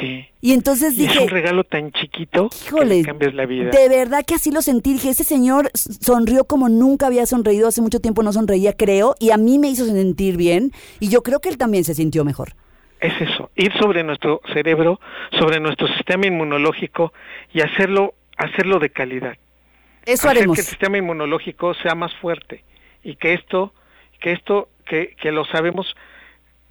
Sí. 0.00 0.26
Y 0.40 0.52
entonces 0.52 0.94
y 0.94 1.02
dije. 1.02 1.14
Es 1.18 1.20
un 1.20 1.28
regalo 1.28 1.64
tan 1.64 1.92
chiquito 1.92 2.50
híjole, 2.66 2.96
que 2.98 3.04
cambias 3.04 3.34
la 3.34 3.46
vida. 3.46 3.70
De 3.70 3.88
verdad 3.88 4.24
que 4.26 4.34
así 4.34 4.50
lo 4.50 4.60
sentí. 4.62 4.92
Dije, 4.94 5.10
ese 5.10 5.24
señor 5.24 5.70
sonrió 5.74 6.44
como 6.44 6.68
nunca 6.68 7.06
había 7.06 7.24
sonreído. 7.26 7.68
Hace 7.68 7.82
mucho 7.82 8.00
tiempo 8.00 8.22
no 8.22 8.32
sonreía, 8.32 8.72
creo. 8.72 9.14
Y 9.20 9.30
a 9.30 9.36
mí 9.36 9.58
me 9.58 9.68
hizo 9.68 9.86
sentir 9.86 10.36
bien. 10.36 10.72
Y 10.98 11.08
yo 11.08 11.22
creo 11.22 11.40
que 11.40 11.48
él 11.48 11.56
también 11.56 11.84
se 11.84 11.94
sintió 11.94 12.24
mejor 12.24 12.54
es 13.00 13.20
eso, 13.20 13.50
ir 13.56 13.72
sobre 13.74 14.02
nuestro 14.02 14.40
cerebro, 14.52 15.00
sobre 15.38 15.60
nuestro 15.60 15.86
sistema 15.88 16.26
inmunológico 16.26 17.12
y 17.52 17.60
hacerlo, 17.60 18.14
hacerlo 18.36 18.78
de 18.78 18.90
calidad. 18.90 19.36
Eso 20.04 20.28
Hacer 20.28 20.38
haremos. 20.38 20.56
que 20.56 20.62
el 20.62 20.66
sistema 20.66 20.98
inmunológico 20.98 21.74
sea 21.74 21.94
más 21.94 22.14
fuerte 22.16 22.64
y 23.02 23.16
que 23.16 23.34
esto, 23.34 23.74
que 24.20 24.32
esto, 24.32 24.68
que, 24.86 25.14
que 25.20 25.32
lo 25.32 25.44
sabemos, 25.46 25.94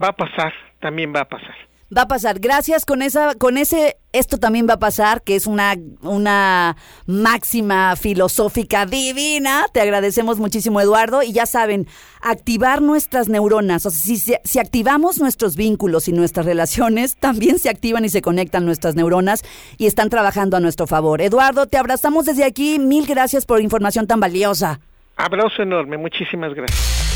va 0.01 0.09
a 0.09 0.13
pasar, 0.15 0.53
también 0.79 1.13
va 1.15 1.21
a 1.21 1.29
pasar. 1.29 1.55
Va 1.95 2.03
a 2.03 2.07
pasar. 2.07 2.39
Gracias 2.39 2.83
con 2.83 3.01
esa, 3.03 3.35
con 3.35 3.57
ese, 3.57 3.97
esto 4.11 4.37
también 4.37 4.67
va 4.67 4.73
a 4.73 4.79
pasar, 4.79 5.21
que 5.21 5.35
es 5.35 5.45
una, 5.45 5.75
una 6.01 6.77
máxima 7.05 7.95
filosófica 7.95 8.87
divina. 8.87 9.65
Te 9.71 9.81
agradecemos 9.81 10.39
muchísimo, 10.39 10.81
Eduardo. 10.81 11.21
Y 11.21 11.31
ya 11.31 11.45
saben, 11.45 11.87
activar 12.21 12.81
nuestras 12.81 13.29
neuronas. 13.29 13.85
O 13.85 13.91
sea, 13.91 14.17
si, 14.17 14.33
si 14.43 14.59
activamos 14.59 15.19
nuestros 15.19 15.55
vínculos 15.55 16.07
y 16.07 16.11
nuestras 16.11 16.47
relaciones, 16.47 17.15
también 17.19 17.59
se 17.59 17.69
activan 17.69 18.03
y 18.03 18.09
se 18.09 18.21
conectan 18.23 18.65
nuestras 18.65 18.95
neuronas 18.95 19.43
y 19.77 19.85
están 19.85 20.09
trabajando 20.09 20.57
a 20.57 20.59
nuestro 20.59 20.87
favor. 20.87 21.21
Eduardo, 21.21 21.67
te 21.67 21.77
abrazamos 21.77 22.25
desde 22.25 22.45
aquí. 22.45 22.79
Mil 22.79 23.05
gracias 23.05 23.45
por 23.45 23.61
información 23.61 24.07
tan 24.07 24.19
valiosa. 24.19 24.79
Abrazo 25.17 25.61
enorme, 25.61 25.97
muchísimas 25.97 26.53
gracias. 26.53 27.14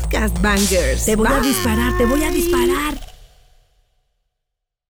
podcast, 0.00 0.40
Bangers. 0.40 1.04
Te 1.04 1.16
voy 1.16 1.28
Bye. 1.28 1.36
a 1.36 1.40
disparar, 1.40 1.98
te 1.98 2.06
voy 2.06 2.22
a 2.24 2.30
disparar. 2.30 3.09